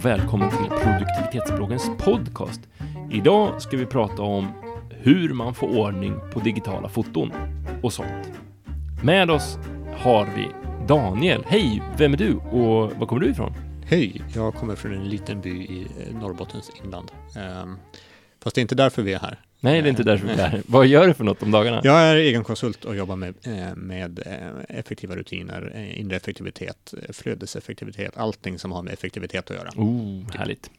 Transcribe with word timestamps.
och 0.00 0.06
välkommen 0.06 0.50
till 0.50 0.68
produktivitetsbloggens 0.68 1.90
podcast. 1.98 2.60
Idag 3.10 3.62
ska 3.62 3.76
vi 3.76 3.86
prata 3.86 4.22
om 4.22 4.48
hur 4.90 5.34
man 5.34 5.54
får 5.54 5.78
ordning 5.78 6.14
på 6.32 6.40
digitala 6.40 6.88
foton 6.88 7.32
och 7.82 7.92
sånt. 7.92 8.30
Med 9.02 9.30
oss 9.30 9.58
har 9.96 10.28
vi 10.36 10.48
Daniel. 10.86 11.44
Hej, 11.46 11.82
vem 11.98 12.12
är 12.12 12.16
du 12.16 12.34
och 12.36 12.92
var 12.92 13.06
kommer 13.06 13.22
du 13.22 13.30
ifrån? 13.30 13.52
Hej, 13.84 14.22
jag 14.34 14.54
kommer 14.54 14.76
från 14.76 14.94
en 14.94 15.08
liten 15.08 15.40
by 15.40 15.50
i 15.50 15.86
eh, 15.98 16.20
Norrbottens 16.20 16.70
inland. 16.84 17.12
Ehm, 17.36 17.76
fast 18.42 18.54
det 18.54 18.58
är 18.58 18.62
inte 18.62 18.74
därför 18.74 19.02
vi 19.02 19.12
är 19.12 19.20
här. 19.20 19.38
Nej, 19.60 19.82
det 19.82 19.88
är 19.88 19.90
inte 19.90 20.02
därför 20.02 20.26
vi 20.26 20.32
är 20.32 20.36
här. 20.36 20.62
Vad 20.66 20.86
gör 20.86 21.06
du 21.06 21.14
för 21.14 21.24
något 21.24 21.42
om 21.42 21.50
dagarna? 21.50 21.80
Jag 21.84 22.00
är 22.00 22.16
egen 22.16 22.44
konsult 22.44 22.84
och 22.84 22.96
jobbar 22.96 23.16
med, 23.16 23.34
eh, 23.42 23.76
med 23.76 24.18
eh, 24.26 24.78
effektiva 24.78 25.16
rutiner, 25.16 25.92
inre 25.94 26.16
effektivitet, 26.16 26.94
flödeseffektivitet, 27.08 28.16
allting 28.16 28.58
som 28.58 28.72
har 28.72 28.82
med 28.82 28.92
effektivitet 28.92 29.50
att 29.50 29.56
göra. 29.56 29.70
Oh, 29.76 30.30
härligt. 30.34 30.70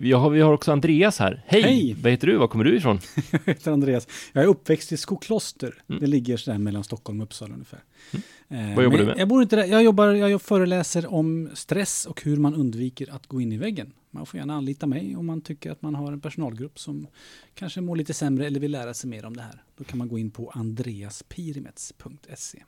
vi, 0.00 0.12
har, 0.12 0.30
vi 0.30 0.40
har 0.40 0.52
också 0.52 0.72
Andreas 0.72 1.18
här. 1.18 1.42
Hej! 1.46 1.62
Hej! 1.62 1.96
Vad 2.02 2.12
heter 2.12 2.26
du? 2.26 2.36
Var 2.36 2.48
kommer 2.48 2.64
du 2.64 2.76
ifrån? 2.76 3.00
jag 3.30 3.40
heter 3.46 3.72
Andreas. 3.72 4.08
Jag 4.32 4.44
är 4.44 4.48
uppväxt 4.48 4.92
i 4.92 4.96
Skokloster. 4.96 5.74
Mm. 5.88 6.00
Det 6.00 6.06
ligger 6.06 6.36
sådär 6.36 6.58
mellan 6.58 6.84
Stockholm 6.84 7.20
och 7.20 7.24
Uppsala 7.24 7.54
ungefär. 7.54 7.80
Mm. 8.12 8.22
Vad 8.48 8.84
jobbar 8.84 8.98
du 8.98 9.04
med? 9.04 9.18
Jag 9.18 9.28
bor 9.28 9.42
inte 9.42 9.56
där. 9.56 9.64
Jag 9.64 9.82
jobbar, 9.82 10.06
jag 10.06 10.42
föreläser 10.42 11.14
om 11.14 11.50
stress 11.54 12.06
och 12.06 12.22
hur 12.22 12.36
man 12.36 12.54
undviker 12.54 13.14
att 13.14 13.26
gå 13.26 13.40
in 13.40 13.52
i 13.52 13.56
väggen. 13.56 13.92
Man 14.10 14.26
får 14.26 14.38
gärna 14.38 14.54
anlita 14.54 14.86
mig 14.86 15.16
om 15.16 15.26
man 15.26 15.40
tycker 15.40 15.70
att 15.70 15.82
man 15.82 15.94
har 15.94 16.12
en 16.12 16.20
personalgrupp 16.20 16.78
som 16.78 17.06
kanske 17.54 17.80
mår 17.80 17.96
lite 17.96 18.14
sämre 18.14 18.46
eller 18.46 18.60
vill 18.60 18.70
lära 18.70 18.94
sig 18.94 19.10
mer 19.10 19.24
om 19.24 19.36
det 19.36 19.42
här. 19.42 19.62
Då 19.76 19.84
kan 19.84 19.98
man 19.98 20.08
gå 20.08 20.18
in 20.18 20.30
på 20.30 20.50
andreaspirimets.se. 20.54 22.62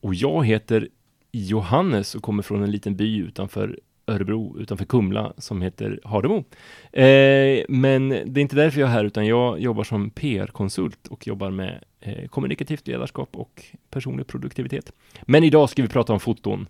Och 0.00 0.14
jag 0.14 0.46
heter 0.46 0.88
Johannes 1.32 2.14
och 2.14 2.22
kommer 2.22 2.42
från 2.42 2.62
en 2.62 2.70
liten 2.70 2.96
by 2.96 3.16
utanför 3.16 3.80
Örebro, 4.08 4.56
utanför 4.58 4.84
Kumla, 4.84 5.32
som 5.38 5.62
heter 5.62 6.00
Hardemo. 6.04 6.44
Eh, 6.92 7.64
men 7.68 8.08
det 8.08 8.40
är 8.40 8.42
inte 8.42 8.56
därför 8.56 8.80
jag 8.80 8.88
är 8.88 8.92
här, 8.92 9.04
utan 9.04 9.26
jag 9.26 9.60
jobbar 9.60 9.84
som 9.84 10.10
PR-konsult 10.10 11.08
och 11.08 11.26
jobbar 11.26 11.50
med 11.50 11.84
eh, 12.00 12.28
kommunikativt 12.28 12.88
ledarskap 12.88 13.28
och 13.32 13.64
personlig 13.90 14.26
produktivitet. 14.26 14.92
Men 15.22 15.44
idag 15.44 15.70
ska 15.70 15.82
vi 15.82 15.88
prata 15.88 16.12
om 16.12 16.20
foton. 16.20 16.66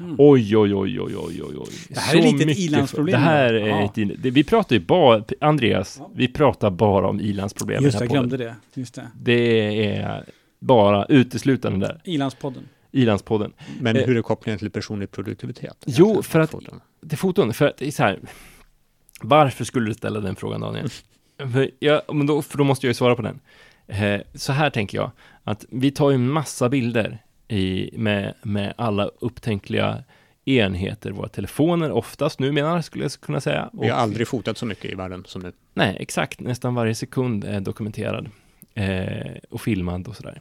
Mm. 0.00 0.16
Oj, 0.18 0.56
oj, 0.56 0.74
oj, 0.74 1.00
oj, 1.00 1.16
oj, 1.16 1.42
oj, 1.42 1.56
oj. 1.56 1.68
Det 1.88 2.00
här 2.00 2.12
Så 2.12 2.18
är 2.18 2.32
lite 2.32 2.50
ett 2.50 2.58
ilandsproblem. 2.58 3.12
Det 3.12 3.26
här 3.26 3.54
är 3.54 3.68
ja. 3.68 3.84
ett 3.84 4.22
det, 4.22 4.30
Vi 4.30 4.44
pratar 4.44 4.76
ju 4.76 4.80
bara, 4.80 5.24
Andreas, 5.40 5.96
ja. 6.00 6.10
vi 6.14 6.28
pratar 6.28 6.70
bara 6.70 7.08
om 7.08 7.20
ilandsproblem. 7.20 7.84
Just 7.84 7.98
det, 7.98 8.04
jag 8.04 8.10
glömde 8.10 8.36
det. 8.36 8.54
Just 8.74 8.94
det. 8.94 9.08
Det 9.20 9.86
är 9.86 10.24
bara 10.58 11.04
uteslutande 11.04 11.86
där. 11.86 12.00
Ilandspodden. 12.04 12.62
Ilandspodden. 12.96 13.52
Men 13.80 13.96
eh, 13.96 14.02
hur 14.02 14.16
är 14.16 14.22
kopplingen 14.22 14.58
till 14.58 14.70
personlig 14.70 15.10
produktivitet? 15.10 15.84
Jo, 15.86 16.22
för 16.22 16.40
att, 16.40 16.50
foton. 16.50 16.80
det 17.00 17.16
foton, 17.16 17.54
för 17.54 17.66
att 17.66 17.94
så 17.94 18.02
här, 18.02 18.20
varför 19.20 19.64
skulle 19.64 19.86
du 19.86 19.94
ställa 19.94 20.20
den 20.20 20.36
frågan 20.36 20.60
Daniel? 20.60 20.88
för, 21.52 21.70
ja, 21.78 22.02
men 22.12 22.26
då, 22.26 22.42
för 22.42 22.58
då 22.58 22.64
måste 22.64 22.86
jag 22.86 22.90
ju 22.90 22.94
svara 22.94 23.16
på 23.16 23.22
den. 23.22 23.40
Eh, 23.86 24.20
så 24.34 24.52
här 24.52 24.70
tänker 24.70 24.98
jag, 24.98 25.10
att 25.44 25.64
vi 25.68 25.90
tar 25.90 26.10
ju 26.10 26.18
massa 26.18 26.68
bilder 26.68 27.22
i, 27.48 27.90
med, 27.92 28.34
med 28.42 28.74
alla 28.76 29.10
upptänkliga 29.20 30.04
enheter, 30.44 31.10
våra 31.10 31.28
telefoner 31.28 31.90
oftast 31.90 32.38
numera 32.38 32.82
skulle 32.82 33.04
jag 33.04 33.12
kunna 33.12 33.40
säga. 33.40 33.70
Vi 33.72 33.88
har 33.88 33.98
aldrig 33.98 34.28
fotat 34.28 34.58
så 34.58 34.66
mycket 34.66 34.92
i 34.92 34.94
världen 34.94 35.24
som 35.26 35.42
nu. 35.42 35.52
Nej, 35.74 35.96
exakt. 36.00 36.40
Nästan 36.40 36.74
varje 36.74 36.94
sekund 36.94 37.44
är 37.44 37.60
dokumenterad 37.60 38.28
eh, 38.74 39.36
och 39.50 39.60
filmad 39.60 40.08
och 40.08 40.16
sådär. 40.16 40.40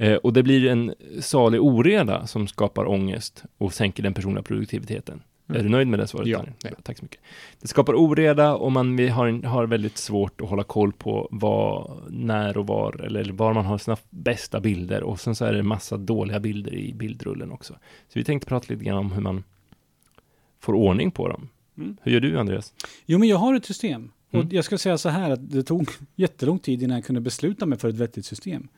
Eh, 0.00 0.14
och 0.14 0.32
det 0.32 0.42
blir 0.42 0.66
en 0.66 0.94
salig 1.20 1.62
oreda 1.62 2.26
som 2.26 2.48
skapar 2.48 2.88
ångest 2.88 3.44
och 3.58 3.72
sänker 3.72 4.02
den 4.02 4.14
personliga 4.14 4.42
produktiviteten. 4.42 5.22
Mm. 5.48 5.60
Är 5.60 5.64
du 5.64 5.70
nöjd 5.70 5.88
med 5.88 5.98
det 5.98 6.06
svaret? 6.06 6.28
Ja, 6.28 6.44
ja. 6.62 6.70
Tack 6.82 6.98
så 6.98 7.04
mycket. 7.04 7.20
Det 7.60 7.68
skapar 7.68 7.94
oreda 7.94 8.54
och 8.54 8.72
man 8.72 8.96
vi 8.96 9.08
har, 9.08 9.46
har 9.46 9.66
väldigt 9.66 9.98
svårt 9.98 10.40
att 10.40 10.48
hålla 10.48 10.62
koll 10.62 10.92
på 10.92 11.28
vad, 11.30 11.98
när 12.10 12.56
och 12.56 12.66
var, 12.66 13.04
eller 13.04 13.32
var 13.32 13.54
man 13.54 13.64
har 13.64 13.78
sina 13.78 13.96
bästa 14.10 14.60
bilder. 14.60 15.02
Och 15.02 15.20
sen 15.20 15.34
så 15.34 15.44
är 15.44 15.52
det 15.52 15.62
massa 15.62 15.96
dåliga 15.96 16.40
bilder 16.40 16.74
i 16.74 16.92
bildrullen 16.94 17.52
också. 17.52 17.72
Så 18.08 18.18
vi 18.18 18.24
tänkte 18.24 18.48
prata 18.48 18.66
lite 18.68 18.84
grann 18.84 18.98
om 18.98 19.12
hur 19.12 19.22
man 19.22 19.44
får 20.60 20.72
ordning 20.72 21.10
på 21.10 21.28
dem. 21.28 21.48
Mm. 21.78 21.96
Hur 22.02 22.12
gör 22.12 22.20
du, 22.20 22.38
Andreas? 22.38 22.74
Jo, 23.06 23.18
men 23.18 23.28
jag 23.28 23.36
har 23.36 23.54
ett 23.54 23.64
system. 23.64 24.10
Mm. 24.30 24.46
Och 24.46 24.52
jag 24.52 24.64
ska 24.64 24.78
säga 24.78 24.98
så 24.98 25.08
här 25.08 25.30
att 25.30 25.50
det 25.50 25.62
tog 25.62 25.88
jättelång 26.14 26.58
tid 26.58 26.82
innan 26.82 26.96
jag 26.96 27.04
kunde 27.04 27.20
besluta 27.20 27.66
mig 27.66 27.78
för 27.78 27.88
ett 27.88 27.94
vettigt 27.94 28.26
system. 28.26 28.68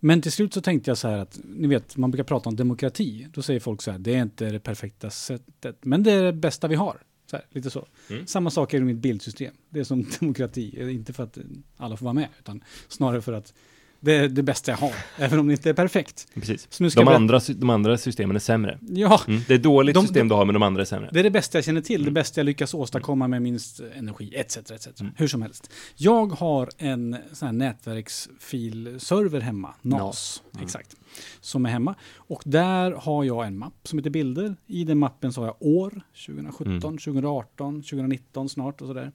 Men 0.00 0.22
till 0.22 0.32
slut 0.32 0.54
så 0.54 0.60
tänkte 0.60 0.90
jag 0.90 0.98
så 0.98 1.08
här 1.08 1.18
att, 1.18 1.40
ni 1.44 1.68
vet, 1.68 1.96
man 1.96 2.10
brukar 2.10 2.24
prata 2.24 2.48
om 2.48 2.56
demokrati. 2.56 3.28
Då 3.32 3.42
säger 3.42 3.60
folk 3.60 3.82
så 3.82 3.90
här, 3.90 3.98
det 3.98 4.14
är 4.14 4.22
inte 4.22 4.50
det 4.50 4.60
perfekta 4.60 5.10
sättet, 5.10 5.76
men 5.80 6.02
det 6.02 6.12
är 6.12 6.22
det 6.22 6.32
bästa 6.32 6.68
vi 6.68 6.74
har. 6.74 7.02
Så 7.30 7.36
här, 7.36 7.46
lite 7.50 7.70
så. 7.70 7.86
Mm. 8.10 8.26
Samma 8.26 8.50
sak 8.50 8.74
är 8.74 8.78
det 8.78 8.84
med 8.84 8.94
mitt 8.94 9.02
bildsystem. 9.02 9.54
Det 9.68 9.80
är 9.80 9.84
som 9.84 10.06
demokrati, 10.20 10.92
inte 10.92 11.12
för 11.12 11.22
att 11.22 11.38
alla 11.76 11.96
får 11.96 12.04
vara 12.04 12.14
med, 12.14 12.28
utan 12.38 12.64
snarare 12.88 13.22
för 13.22 13.32
att 13.32 13.54
det 14.00 14.12
är 14.12 14.28
det 14.28 14.42
bästa 14.42 14.70
jag 14.70 14.78
har, 14.78 14.92
även 15.16 15.38
om 15.38 15.46
det 15.46 15.52
inte 15.52 15.70
är 15.70 15.74
perfekt. 15.74 16.26
Precis. 16.34 16.94
de, 16.94 17.08
andra, 17.08 17.40
de 17.54 17.70
andra 17.70 17.98
systemen 17.98 18.36
är 18.36 18.40
sämre. 18.40 18.78
Ja. 18.80 19.20
Mm. 19.28 19.40
Det 19.48 19.54
är 19.54 19.58
dåligt 19.58 19.94
de, 19.94 20.02
system 20.02 20.28
du 20.28 20.34
har, 20.34 20.44
men 20.44 20.54
de 20.54 20.62
andra 20.62 20.80
är 20.80 20.84
sämre. 20.84 21.10
Det 21.12 21.20
är 21.20 21.24
det 21.24 21.30
bästa 21.30 21.58
jag 21.58 21.64
känner 21.64 21.80
till, 21.80 22.00
mm. 22.00 22.04
det 22.04 22.20
bästa 22.20 22.40
jag 22.40 22.44
lyckas 22.44 22.74
åstadkomma 22.74 23.28
med 23.28 23.42
minst 23.42 23.80
energi, 23.94 24.36
etc. 24.36 24.56
etc. 24.56 25.00
Mm. 25.00 25.12
Hur 25.16 25.28
som 25.28 25.42
helst. 25.42 25.70
Jag 25.96 26.26
har 26.26 26.68
en 26.78 27.16
sån 27.32 27.46
här 27.46 27.52
nätverksfilserver 27.52 29.40
hemma, 29.40 29.74
NAS, 29.82 30.00
NAS. 30.00 30.42
Mm. 30.54 30.64
exakt, 30.64 30.96
som 31.40 31.66
är 31.66 31.70
hemma. 31.70 31.94
Och 32.16 32.42
där 32.44 32.92
har 32.92 33.24
jag 33.24 33.46
en 33.46 33.58
mapp 33.58 33.88
som 33.88 33.98
heter 33.98 34.10
bilder. 34.10 34.56
I 34.66 34.84
den 34.84 34.98
mappen 34.98 35.32
så 35.32 35.40
har 35.40 35.46
jag 35.46 35.56
år, 35.60 36.02
2017, 36.26 36.80
2018, 36.80 37.82
2019 37.82 38.48
snart 38.48 38.80
och 38.80 38.86
sådär 38.86 39.12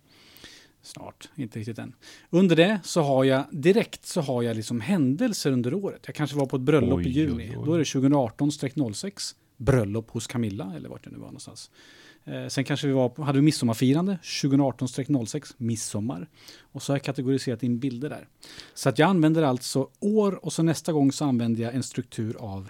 snart, 0.86 1.30
inte 1.36 1.60
riktigt 1.60 1.80
än. 1.80 1.96
Under 2.30 2.56
det 2.56 2.80
så 2.84 3.02
har 3.02 3.24
jag 3.24 3.46
direkt 3.52 4.06
så 4.06 4.22
har 4.22 4.44
jag 4.44 4.56
liksom 4.56 4.82
händelser 4.82 5.52
under 5.52 5.74
året. 5.74 6.02
Jag 6.06 6.16
kanske 6.16 6.38
var 6.38 6.46
på 6.46 6.56
ett 6.56 6.62
bröllop 6.62 6.98
oj, 6.98 7.08
i 7.08 7.10
juni. 7.10 7.50
Oj, 7.50 7.58
oj. 7.58 7.66
Då 7.66 7.74
är 7.74 7.78
det 7.78 7.84
2018-06. 7.84 9.36
Bröllop 9.58 10.12
hos 10.12 10.28
Camilla 10.28 10.74
eller 10.76 10.90
vart 10.90 11.04
det 11.04 11.10
nu 11.10 11.18
var 11.18 11.26
någonstans. 11.26 11.72
Eh, 12.26 12.48
sen 12.48 12.64
kanske 12.64 12.88
vi 12.88 12.94
var, 12.94 13.24
hade 13.24 13.40
vi 13.40 13.42
midsommarfirande 13.42 14.18
2018-06, 14.24 15.54
midsommar. 15.58 16.30
Och 16.60 16.82
så 16.82 16.94
har 16.94 16.98
jag 16.98 17.04
kategoriserat 17.04 17.64
in 17.64 17.80
bilder 17.80 18.10
där. 18.10 18.28
Så 18.74 18.90
att 18.90 19.00
jag 19.00 19.10
använder 19.10 19.44
alltså 19.44 19.90
år 20.00 20.46
och 20.46 20.54
så 20.54 20.64
nästa 20.64 20.94
gång 20.94 21.12
så 21.12 21.26
använder 21.26 21.64
jag 21.64 21.76
en 21.76 21.84
struktur 21.84 22.36
av 22.40 22.70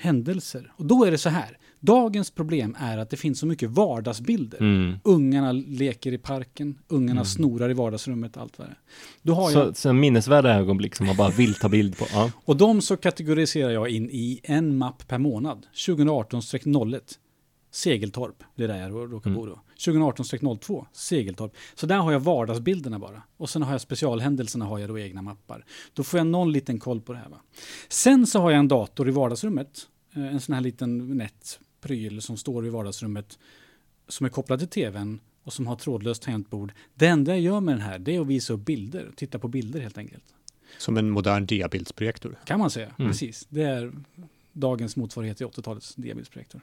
händelser. 0.00 0.72
Och 0.76 0.84
då 0.84 1.04
är 1.04 1.10
det 1.10 1.18
så 1.18 1.28
här. 1.28 1.56
Dagens 1.80 2.30
problem 2.30 2.76
är 2.78 2.98
att 2.98 3.10
det 3.10 3.16
finns 3.16 3.38
så 3.38 3.46
mycket 3.46 3.70
vardagsbilder. 3.70 4.58
Mm. 4.58 4.98
Ungarna 5.04 5.52
leker 5.52 6.12
i 6.12 6.18
parken, 6.18 6.78
ungarna 6.88 7.20
mm. 7.20 7.24
snorar 7.24 7.70
i 7.70 7.74
vardagsrummet, 7.74 8.36
allt 8.36 8.58
vad 8.58 8.68
det. 8.68 8.76
Då 9.22 9.34
har 9.34 9.50
så, 9.50 9.58
jag... 9.58 9.76
så 9.76 9.92
minnesvärda 9.92 10.54
ögonblick 10.54 10.96
som 10.96 11.06
man 11.06 11.16
bara 11.16 11.30
vill 11.30 11.54
ta 11.54 11.68
bild 11.68 11.98
på. 11.98 12.06
Ja. 12.12 12.30
Och 12.44 12.56
de 12.56 12.80
så 12.80 12.96
kategoriserar 12.96 13.70
jag 13.70 13.88
in 13.88 14.10
i 14.10 14.40
en 14.42 14.76
mapp 14.76 15.08
per 15.08 15.18
månad. 15.18 15.66
2018-01. 15.74 17.00
Segeltorp, 17.70 18.44
det 18.54 18.64
är 18.64 18.68
där 18.68 18.76
jag 18.76 19.12
råkar 19.12 19.30
bo 19.30 19.46
då. 19.46 19.60
2018-02, 19.76 20.86
Segeltorp. 20.92 21.56
Så 21.74 21.86
där 21.86 21.96
har 21.96 22.12
jag 22.12 22.20
vardagsbilderna 22.20 22.98
bara. 22.98 23.22
Och 23.36 23.50
sen 23.50 23.62
har 23.62 23.72
jag 23.72 23.80
specialhändelserna 23.80 24.64
har 24.64 24.78
jag 24.78 24.88
då 24.88 24.98
egna 24.98 25.22
mappar. 25.22 25.64
Då 25.94 26.02
får 26.02 26.18
jag 26.18 26.26
någon 26.26 26.52
liten 26.52 26.78
koll 26.78 27.00
på 27.00 27.12
det 27.12 27.18
här. 27.18 27.28
Va? 27.28 27.40
Sen 27.88 28.26
så 28.26 28.40
har 28.40 28.50
jag 28.50 28.58
en 28.58 28.68
dator 28.68 29.08
i 29.08 29.10
vardagsrummet. 29.10 29.88
Eh, 30.14 30.26
en 30.26 30.40
sån 30.40 30.54
här 30.54 30.62
liten 30.62 31.16
nätpryl 31.16 32.22
som 32.22 32.36
står 32.36 32.66
i 32.66 32.70
vardagsrummet. 32.70 33.38
Som 34.08 34.26
är 34.26 34.30
kopplad 34.30 34.58
till 34.58 34.68
tvn 34.68 35.20
och 35.44 35.52
som 35.52 35.66
har 35.66 35.76
trådlöst 35.76 36.22
tangentbord. 36.22 36.72
Det 36.94 37.06
enda 37.06 37.32
jag 37.32 37.40
gör 37.40 37.60
med 37.60 37.74
den 37.74 37.82
här 37.82 37.98
det 37.98 38.16
är 38.16 38.20
att 38.20 38.26
visa 38.26 38.52
upp 38.52 38.60
bilder. 38.60 39.10
Titta 39.16 39.38
på 39.38 39.48
bilder 39.48 39.80
helt 39.80 39.98
enkelt. 39.98 40.24
Som 40.78 40.96
en 40.96 41.10
modern 41.10 41.46
diabildsprojektor? 41.46 42.38
Kan 42.44 42.58
man 42.58 42.70
säga, 42.70 42.94
mm. 42.98 43.10
precis. 43.10 43.46
Det 43.48 43.62
är 43.62 43.92
dagens 44.52 44.96
motsvarighet 44.96 45.36
till 45.36 45.46
80-talets 45.46 45.94
diabildsprojektor. 45.94 46.60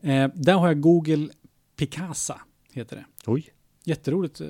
Eh, 0.00 0.28
där 0.34 0.54
har 0.54 0.68
jag 0.68 0.80
Google 0.80 1.28
Picasa, 1.76 2.40
heter 2.72 2.96
det. 2.96 3.04
Oj. 3.26 3.52
Jätteroligt. 3.84 4.40
Eh. 4.40 4.48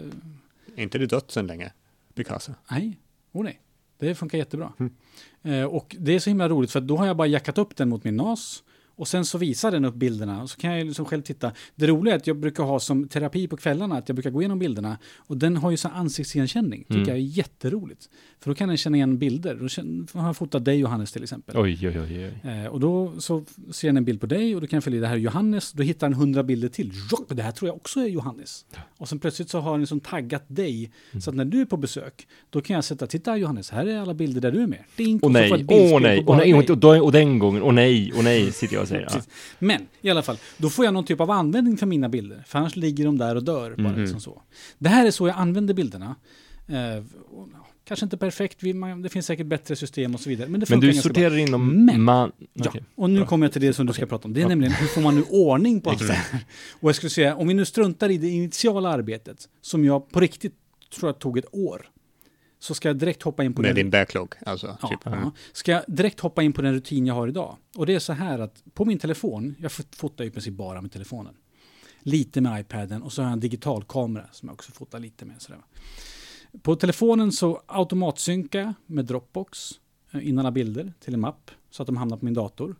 Är 0.76 0.82
inte 0.82 0.98
det 0.98 1.06
dött 1.06 1.30
sedan 1.30 1.46
länge? 1.46 1.72
Picasa? 2.14 2.54
Nej, 2.70 3.00
oh 3.32 3.44
nej. 3.44 3.60
Det 3.98 4.14
funkar 4.14 4.38
jättebra. 4.38 4.72
Mm. 4.78 4.92
Eh, 5.42 5.64
och 5.64 5.96
det 5.98 6.12
är 6.12 6.18
så 6.18 6.30
himla 6.30 6.48
roligt 6.48 6.70
för 6.70 6.80
då 6.80 6.96
har 6.96 7.06
jag 7.06 7.16
bara 7.16 7.26
jackat 7.26 7.58
upp 7.58 7.76
den 7.76 7.88
mot 7.88 8.04
min 8.04 8.16
NAS 8.16 8.62
och 8.98 9.08
sen 9.08 9.24
så 9.24 9.38
visar 9.38 9.70
den 9.70 9.84
upp 9.84 9.94
bilderna 9.94 10.42
och 10.42 10.50
så 10.50 10.56
kan 10.56 10.76
jag 10.76 10.86
liksom 10.86 11.04
själv 11.04 11.22
titta. 11.22 11.52
Det 11.74 11.86
roliga 11.86 12.14
är 12.14 12.18
att 12.18 12.26
jag 12.26 12.36
brukar 12.36 12.64
ha 12.64 12.80
som 12.80 13.08
terapi 13.08 13.48
på 13.48 13.56
kvällarna 13.56 13.96
att 13.96 14.08
jag 14.08 14.16
brukar 14.16 14.30
gå 14.30 14.42
igenom 14.42 14.58
bilderna 14.58 14.98
och 15.16 15.36
den 15.36 15.56
har 15.56 15.70
ju 15.70 15.76
så 15.76 15.88
ansiktsigenkänning. 15.88 16.84
Tycker 16.84 16.94
mm. 16.94 17.08
jag 17.08 17.16
är 17.16 17.22
jätteroligt. 17.22 18.08
För 18.40 18.50
då 18.50 18.54
kan 18.54 18.68
den 18.68 18.76
känna 18.76 18.96
igen 18.96 19.18
bilder. 19.18 19.54
Då 20.12 20.20
har 20.20 20.26
jag 20.26 20.36
fotat 20.36 20.64
dig 20.64 20.78
Johannes 20.78 21.12
till 21.12 21.22
exempel. 21.22 21.56
Oj, 21.56 21.88
oj, 21.88 22.00
oj. 22.00 22.32
oj. 22.44 22.50
Eh, 22.50 22.66
och 22.66 22.80
då 22.80 23.20
så 23.20 23.44
ser 23.70 23.88
den 23.88 23.96
en 23.96 24.04
bild 24.04 24.20
på 24.20 24.26
dig 24.26 24.54
och 24.54 24.60
då 24.60 24.66
kan 24.66 24.76
jag 24.76 24.84
följa 24.84 25.00
det 25.00 25.06
här 25.06 25.14
är 25.14 25.18
Johannes. 25.18 25.72
Då 25.72 25.82
hittar 25.82 26.08
den 26.08 26.18
hundra 26.18 26.42
bilder 26.42 26.68
till. 26.68 26.92
Det 27.28 27.42
här 27.42 27.52
tror 27.52 27.68
jag 27.68 27.76
också 27.76 28.00
är 28.00 28.08
Johannes. 28.08 28.64
Och 28.98 29.08
sen 29.08 29.18
plötsligt 29.18 29.50
så 29.50 29.60
har 29.60 29.70
den 29.70 29.80
liksom 29.80 30.00
taggat 30.00 30.44
dig. 30.46 30.90
Mm. 31.10 31.20
Så 31.20 31.30
att 31.30 31.36
när 31.36 31.44
du 31.44 31.60
är 31.60 31.64
på 31.64 31.76
besök, 31.76 32.26
då 32.50 32.60
kan 32.60 32.74
jag 32.74 32.84
sätta, 32.84 33.06
titta 33.06 33.36
Johannes, 33.36 33.70
här 33.70 33.86
är 33.86 33.98
alla 33.98 34.14
bilder 34.14 34.40
där 34.40 34.52
du 34.52 34.62
är 34.62 34.66
med. 34.66 34.84
Dink, 34.96 35.22
och, 35.22 35.30
nej, 35.30 35.52
åh 35.52 36.00
nej, 36.00 36.24
och 36.26 36.36
nej, 36.36 36.54
och, 36.54 36.84
och, 36.84 37.04
och 37.04 37.12
den 37.12 37.38
gången, 37.38 37.62
och 37.62 37.74
nej, 37.74 38.12
och 38.12 38.24
nej, 38.24 38.52
sitter 38.52 38.74
jag 38.74 38.87
säger. 38.88 39.08
Ja. 39.12 39.20
Men 39.58 39.86
i 40.00 40.10
alla 40.10 40.22
fall, 40.22 40.38
då 40.56 40.70
får 40.70 40.84
jag 40.84 40.94
någon 40.94 41.04
typ 41.04 41.20
av 41.20 41.30
användning 41.30 41.76
för 41.76 41.86
mina 41.86 42.08
bilder. 42.08 42.42
För 42.46 42.58
annars 42.58 42.76
ligger 42.76 43.04
de 43.04 43.18
där 43.18 43.36
och 43.36 43.44
dör. 43.44 43.74
Bara 43.76 43.88
Mhm. 43.92 44.00
liksom 44.00 44.20
så. 44.20 44.42
Det 44.78 44.88
här 44.88 45.06
är 45.06 45.10
så 45.10 45.28
jag 45.28 45.36
använder 45.36 45.74
bilderna. 45.74 46.14
Eh, 46.66 47.04
och, 47.30 47.48
ja, 47.52 47.66
kanske 47.84 48.06
inte 48.06 48.16
perfekt, 48.16 48.62
vi- 48.62 48.74
man- 48.74 49.02
det 49.02 49.08
finns 49.08 49.26
säkert 49.26 49.46
bättre 49.46 49.76
system 49.76 50.14
och 50.14 50.20
så 50.20 50.28
vidare. 50.28 50.48
Men, 50.48 50.60
det 50.60 50.70
Men 50.70 50.80
du 50.80 50.92
sorterar 50.94 51.36
in 51.36 51.50
dem, 51.50 51.84
Men- 51.86 52.02
man... 52.02 52.32
Ja, 52.52 52.64
okej. 52.68 52.84
och 52.94 53.10
nu 53.10 53.18
bra. 53.18 53.26
kommer 53.28 53.46
jag 53.46 53.52
till 53.52 53.62
det 53.62 53.72
som 53.72 53.86
du 53.86 53.92
ska 53.92 54.06
prata 54.06 54.28
om. 54.28 54.34
Det 54.34 54.42
är 54.42 54.48
nämligen 54.48 54.72
hur 54.74 54.86
får 54.86 55.00
man 55.00 55.14
nu 55.16 55.22
ordning 55.30 55.80
på 55.80 55.90
allt 55.90 56.06
det 56.06 56.12
här? 56.12 56.40
Och 56.80 56.88
jag 56.88 56.96
skulle 56.96 57.10
säga, 57.10 57.36
om 57.36 57.48
vi 57.48 57.54
nu 57.54 57.64
struntar 57.64 58.10
i 58.10 58.18
det 58.18 58.28
initiala 58.28 58.88
arbetet, 58.88 59.48
som 59.60 59.84
jag 59.84 60.10
på 60.10 60.20
riktigt 60.20 60.54
tror 60.98 61.08
jag 61.08 61.18
tog 61.18 61.38
ett 61.38 61.54
år, 61.54 61.86
så 62.58 62.74
ska 62.74 62.88
jag 62.88 62.96
direkt 62.98 63.22
hoppa 63.22 63.44
in 63.44 63.54
på 63.54 63.62
Med 63.62 63.68
den. 63.68 63.76
din 63.76 63.90
backlog, 63.90 64.34
alltså. 64.46 64.76
Ja, 64.82 64.88
typ. 64.88 65.06
Mm. 65.06 65.30
Ska 65.52 65.72
jag 65.72 65.82
direkt 65.88 66.20
hoppa 66.20 66.42
in 66.42 66.52
på 66.52 66.62
den 66.62 66.74
rutin 66.74 67.06
jag 67.06 67.14
har 67.14 67.28
idag? 67.28 67.56
Och 67.76 67.86
det 67.86 67.94
är 67.94 67.98
så 67.98 68.12
här 68.12 68.38
att 68.38 68.62
på 68.74 68.84
min 68.84 68.98
telefon, 68.98 69.54
jag 69.58 69.72
fot- 69.72 69.96
fotar 69.96 70.24
ju 70.24 70.30
i 70.30 70.32
princip 70.32 70.54
bara 70.54 70.80
med 70.82 70.92
telefonen. 70.92 71.34
Lite 72.00 72.40
med 72.40 72.60
iPaden 72.60 73.02
och 73.02 73.12
så 73.12 73.22
har 73.22 73.26
jag 73.28 73.32
en 73.32 73.40
digital 73.40 73.84
kamera 73.84 74.24
som 74.32 74.48
jag 74.48 74.54
också 74.54 74.72
fotar 74.72 74.98
lite 74.98 75.24
med. 75.24 75.42
Sådär. 75.42 75.60
På 76.62 76.76
telefonen 76.76 77.32
så 77.32 77.62
automatsynkar 77.66 78.60
jag 78.60 78.72
med 78.86 79.04
Dropbox 79.04 79.70
eh, 80.12 80.28
in 80.28 80.38
alla 80.38 80.50
bilder 80.50 80.92
till 81.00 81.14
en 81.14 81.20
mapp 81.20 81.50
så 81.70 81.82
att 81.82 81.86
de 81.86 81.96
hamnar 81.96 82.16
på 82.16 82.24
min 82.24 82.34
dator. 82.34 82.76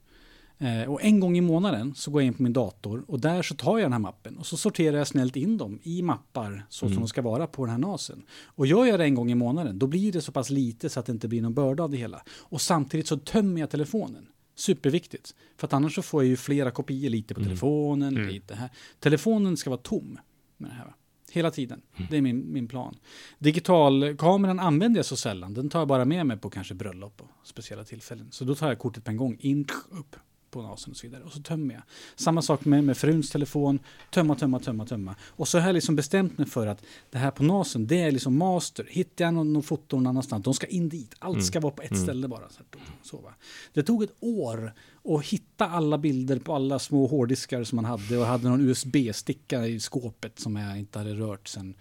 Eh, 0.61 0.91
och 0.91 1.03
en 1.03 1.21
gång 1.21 1.37
i 1.39 1.41
månaden 1.41 1.95
så 1.95 2.11
går 2.11 2.23
jag 2.23 2.27
in 2.27 2.35
på 2.35 2.43
min 2.43 2.53
dator 2.53 3.05
och 3.09 3.21
där 3.21 3.43
så 3.43 3.55
tar 3.55 3.79
jag 3.79 3.85
den 3.85 3.93
här 3.93 3.99
mappen 3.99 4.37
och 4.39 4.47
så 4.47 4.57
sorterar 4.57 4.97
jag 4.99 5.07
snällt 5.07 5.37
in 5.37 5.59
dem 5.59 5.79
i 5.83 6.03
mappar 6.03 6.67
så 6.69 6.79
som 6.79 6.89
Mm. 6.89 7.01
de 7.01 7.09
ska 7.09 7.23
vara 7.23 7.47
på 7.47 7.65
den 7.65 7.71
här 7.73 7.79
nasen. 7.79 8.23
Och 8.45 8.67
gör 8.67 8.85
jag 8.87 9.01
det 9.01 9.05
en 9.05 9.15
gång 9.15 9.31
i 9.31 9.35
månaden, 9.35 9.79
då 9.79 9.87
blir 9.87 10.13
det 10.13 10.21
så 10.21 10.33
pass 10.33 10.51
lite 10.51 10.89
så 10.89 11.01
att 11.01 11.07
det 11.07 11.13
inte 11.13 11.29
blir 11.29 11.43
någon 11.43 11.55
börda 11.55 11.83
av 11.83 11.91
det 11.91 11.97
hela. 11.97 12.23
Och 12.39 12.61
samtidigt 12.61 13.07
så 13.07 13.17
tömmer 13.19 13.61
jag 13.61 13.71
telefonen. 13.71 14.27
Superviktigt. 14.55 15.35
För 15.57 15.67
att 15.67 15.73
annars 15.73 15.95
så 15.95 16.03
får 16.03 16.23
jag 16.23 16.29
ju 16.29 16.37
flera 16.37 16.71
kopior, 16.71 17.11
lite 17.11 17.35
på 17.35 17.41
Mm. 17.41 17.49
telefonen, 17.51 18.17
Mm. 18.17 18.29
lite 18.29 18.55
här. 18.55 18.71
Telefonen 19.01 19.57
ska 19.57 19.71
vara 19.71 19.81
tom 19.81 20.19
med 20.57 20.71
det 20.71 20.75
här. 20.75 20.85
va? 20.85 20.95
Hela 21.31 21.51
tiden. 21.51 21.83
Det 22.11 22.17
är 22.17 22.21
min, 22.23 22.53
min 22.53 22.69
plan. 22.69 22.97
Digitalkameran 23.39 24.61
använder 24.61 24.99
jag 24.99 25.07
så 25.07 25.17
sällan. 25.17 25.55
Den 25.55 25.69
tar 25.69 25.79
jag 25.79 25.89
bara 25.89 26.05
med 26.05 26.27
mig 26.27 26.37
på 26.37 26.51
kanske 26.51 26.75
bröllop 26.75 27.21
och 27.21 27.47
speciella 27.47 27.85
tillfällen. 27.85 28.29
Så 28.31 28.45
då 28.45 28.55
tar 28.55 28.69
jag 28.69 28.79
kortet 28.79 29.05
på 29.05 29.11
en 29.11 29.17
gång, 29.17 29.37
in, 29.41 29.67
upp 29.91 30.17
på 30.51 30.63
nasen 30.63 30.91
och 30.91 30.97
så 30.97 31.07
vidare. 31.07 31.23
Och 31.25 31.33
så 31.33 31.43
tömmer 31.43 31.75
jag. 31.75 31.83
Samma 32.17 32.43
sak 32.43 32.65
med, 32.65 32.85
med 32.85 32.97
fruns 32.97 33.31
telefon. 33.31 33.79
Tömma, 34.11 34.35
tömma, 34.35 34.59
tömma, 34.61 34.87
tömma. 34.87 35.15
Och 35.23 35.49
så 35.49 35.59
har 35.59 35.67
jag 35.69 35.75
liksom 35.75 35.97
bestämt 35.97 36.39
mig 36.39 36.47
för 36.47 36.67
att 36.67 36.83
det 37.11 37.19
här 37.19 37.31
på 37.31 37.43
nasen, 37.43 37.87
det 37.87 38.01
är 38.01 38.11
liksom 38.13 38.39
master. 38.39 38.87
Hittar 38.91 39.25
jag 39.25 39.35
någon, 39.35 39.53
någon 39.53 39.63
foto 39.63 39.97
någon 39.97 40.07
annanstans, 40.07 40.45
de 40.45 40.55
ska 40.55 40.67
in 40.67 40.89
dit. 40.89 41.15
Allt 41.19 41.35
Mm. 41.35 41.45
ska 41.45 41.61
vara 41.61 41.73
på 41.73 41.83
ett 41.83 41.91
Mm. 41.91 42.03
ställe 42.03 42.29
bara. 42.29 42.49
Så, 42.51 42.63
så, 43.03 43.17
va. 43.17 43.35
Det 43.73 43.83
tog 43.83 44.03
ett 44.03 44.15
år 44.21 44.73
att 45.05 45.25
hitta 45.25 45.67
alla 45.69 45.99
bilder 45.99 46.39
på 46.39 46.55
alla 46.55 46.79
små 46.79 47.07
hårddiskar 47.07 47.65
som 47.65 47.77
man 47.77 47.85
hade. 47.85 48.17
Och 48.17 48.23
jag 48.23 48.27
hade 48.27 48.49
någon 48.49 48.61
USB-sticka 48.69 49.67
i 49.67 49.81
skåpet 49.81 50.39
som 50.39 50.57
jag 50.57 50.79
inte 50.79 50.99
hade 50.99 51.15
rört 51.15 51.49
sen, 51.49 51.75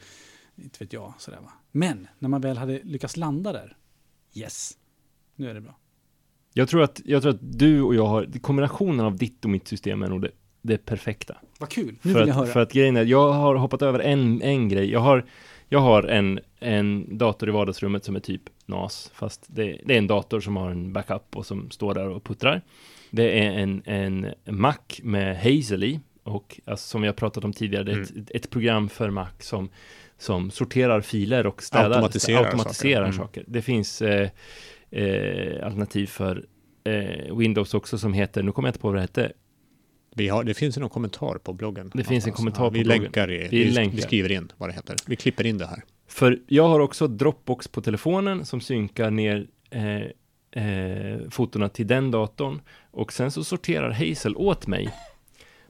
inte 0.55 0.83
vet 0.83 0.93
jag. 0.93 1.13
Sådär, 1.19 1.39
va. 1.41 1.51
Men 1.71 2.07
när 2.19 2.29
man 2.29 2.41
väl 2.41 2.57
hade 2.57 2.83
lyckats 2.83 3.17
landa 3.17 3.51
där, 3.53 3.77
yes, 4.33 4.77
nu 5.35 5.49
är 5.49 5.53
det 5.53 5.61
bra. 5.61 5.77
Jag 6.57 6.69
tror, 6.69 6.83
att, 6.83 7.01
jag 7.06 7.21
tror 7.21 7.33
att 7.33 7.39
du 7.42 7.81
och 7.81 7.95
jag 7.95 8.06
har, 8.06 8.39
kombinationen 8.42 9.06
av 9.06 9.15
ditt 9.15 9.45
och 9.45 9.51
mitt 9.51 9.68
system 9.68 10.04
är 10.04 10.07
nog 10.07 10.21
det, 10.21 10.31
det 10.62 10.86
perfekta. 10.86 11.36
Vad 11.59 11.69
kul, 11.69 11.95
nu 12.01 12.13
för 12.13 12.19
vill 12.19 12.21
att, 12.21 12.27
jag 12.27 12.36
höra. 12.36 12.45
För 12.48 12.59
att 12.59 12.74
grejen 12.74 12.98
är, 12.98 13.06
jag 13.06 13.31
har 13.31 13.56
hoppat 13.56 13.81
över 13.81 14.00
en, 14.00 14.42
en 14.42 14.69
grej. 14.69 14.92
Jag 14.92 15.00
har, 15.00 15.25
jag 15.69 15.80
har 15.80 16.04
en, 16.04 16.39
en 16.59 17.18
dator 17.18 17.50
i 17.50 17.51
vardagsrummet 17.51 18.06
som 18.06 18.15
är 18.15 18.19
typ 18.19 18.42
NAS, 18.65 19.12
fast 19.13 19.45
det, 19.48 19.81
det 19.86 19.94
är 19.94 19.98
en 19.98 20.07
dator 20.07 20.39
som 20.39 20.57
har 20.57 20.71
en 20.71 20.94
backup 20.94 21.36
och 21.36 21.45
som 21.45 21.71
står 21.71 21.94
där 21.94 22.09
och 22.09 22.24
puttrar. 22.24 22.62
Det 23.10 23.39
är 23.39 23.51
en, 23.51 23.81
en 23.86 24.27
Mac 24.45 24.77
med 25.03 25.38
Hazel 25.38 25.83
i, 25.83 26.00
och 26.24 26.60
alltså, 26.65 26.88
som 26.88 27.01
vi 27.01 27.07
har 27.07 27.13
pratat 27.13 27.44
om 27.44 27.53
tidigare, 27.53 27.83
det 27.83 27.92
är 27.92 28.01
ett, 28.01 28.31
ett 28.31 28.50
program 28.50 28.89
för 28.89 29.10
Mac 29.10 29.30
som, 29.39 29.69
som 30.18 30.51
sorterar 30.51 31.01
filer 31.01 31.48
och 31.48 31.63
städar, 31.63 31.89
Automatiserar 31.89 32.45
automatiserar 32.45 33.06
saker. 33.06 33.18
saker. 33.18 33.42
Mm. 33.42 33.51
Det 33.53 33.62
finns 33.62 34.01
eh, 34.01 34.30
eh, 34.92 35.66
alternativ 35.66 36.07
för 36.07 36.45
eh, 36.84 37.38
Windows 37.38 37.74
också 37.74 37.98
som 37.98 38.13
heter, 38.13 38.44
nu 38.44 38.51
kommer 38.51 38.68
jag 38.68 38.72
inte 38.72 38.80
på 38.80 38.88
vad 38.88 38.95
det 38.95 39.01
hette, 39.01 39.31
Vi 40.16 40.28
har, 40.30 40.44
det 40.44 40.54
finns 40.54 40.78
någon 40.78 40.89
kommentar 40.89 41.38
på 41.44 41.54
bloggen. 41.54 41.92
Det 41.94 42.04
finns 42.04 42.25
en 42.25 42.30
någonstans. 42.30 42.36
kommentar 42.38 42.63
på 42.63 42.69
vi 42.69 42.84
bloggen. 42.84 43.01
Länkar 43.04 43.31
i, 43.31 43.48
Vi 43.51 43.63
vi, 43.63 43.72
länkar. 43.72 43.95
vi 43.95 44.01
skriver 44.01 44.31
in 44.31 44.51
vad 44.57 44.69
det 44.69 44.74
heter. 44.74 44.95
Vi 45.07 45.16
klipper 45.16 45.45
in 45.45 45.57
det 45.57 45.66
här. 45.66 45.84
För 46.07 46.39
jag 46.48 46.68
har 46.68 46.80
också 46.80 47.07
Dropbox 47.07 47.68
på 47.68 47.81
telefonen 47.81 48.45
som 48.45 48.62
synkar 48.62 49.12
ner 49.12 49.48
eh, 49.69 50.63
eh, 50.63 51.30
fotona 51.30 51.69
till 51.69 51.88
den 51.88 52.12
datorn 52.12 52.62
och 52.92 53.13
sen 53.13 53.31
så 53.31 53.44
sorterar 53.44 53.92
Hazel 53.92 54.36
åt 54.36 54.68
mig. 54.68 54.89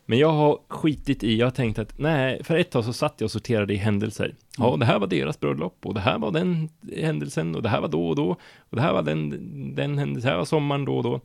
Men 0.09 0.19
jag 0.19 0.31
har 0.31 0.59
skitit 0.67 1.23
i, 1.23 1.37
jag 1.37 1.45
har 1.45 1.51
tänkt 1.51 1.79
att 1.79 1.97
nej, 1.99 2.43
för 2.43 2.55
ett 2.57 2.71
tag 2.71 2.85
så 2.85 2.93
satt 2.93 3.13
jag 3.17 3.25
och 3.25 3.31
sorterade 3.31 3.73
i 3.73 3.77
händelser. 3.77 4.35
Ja, 4.57 4.67
Mm. 4.67 4.79
det 4.79 4.85
här 4.85 4.99
var 4.99 5.07
deras 5.07 5.39
bröllop 5.39 5.85
och 5.85 5.93
det 5.93 5.99
här 5.99 6.19
var 6.19 6.31
den 6.31 6.69
händelsen 6.97 7.55
och 7.55 7.61
det 7.63 7.69
här 7.69 7.81
var 7.81 7.87
då 7.87 8.07
och 8.09 8.15
då 8.15 8.27
och 8.59 8.75
det 8.75 8.81
här 8.81 8.93
var 8.93 9.01
den, 9.03 9.29
den 9.75 9.97
händelsen, 9.97 10.27
det 10.27 10.31
här 10.31 10.37
var 10.37 10.45
sommaren 10.45 10.85
då 10.85 10.97
och 10.97 11.03
då. 11.03 11.21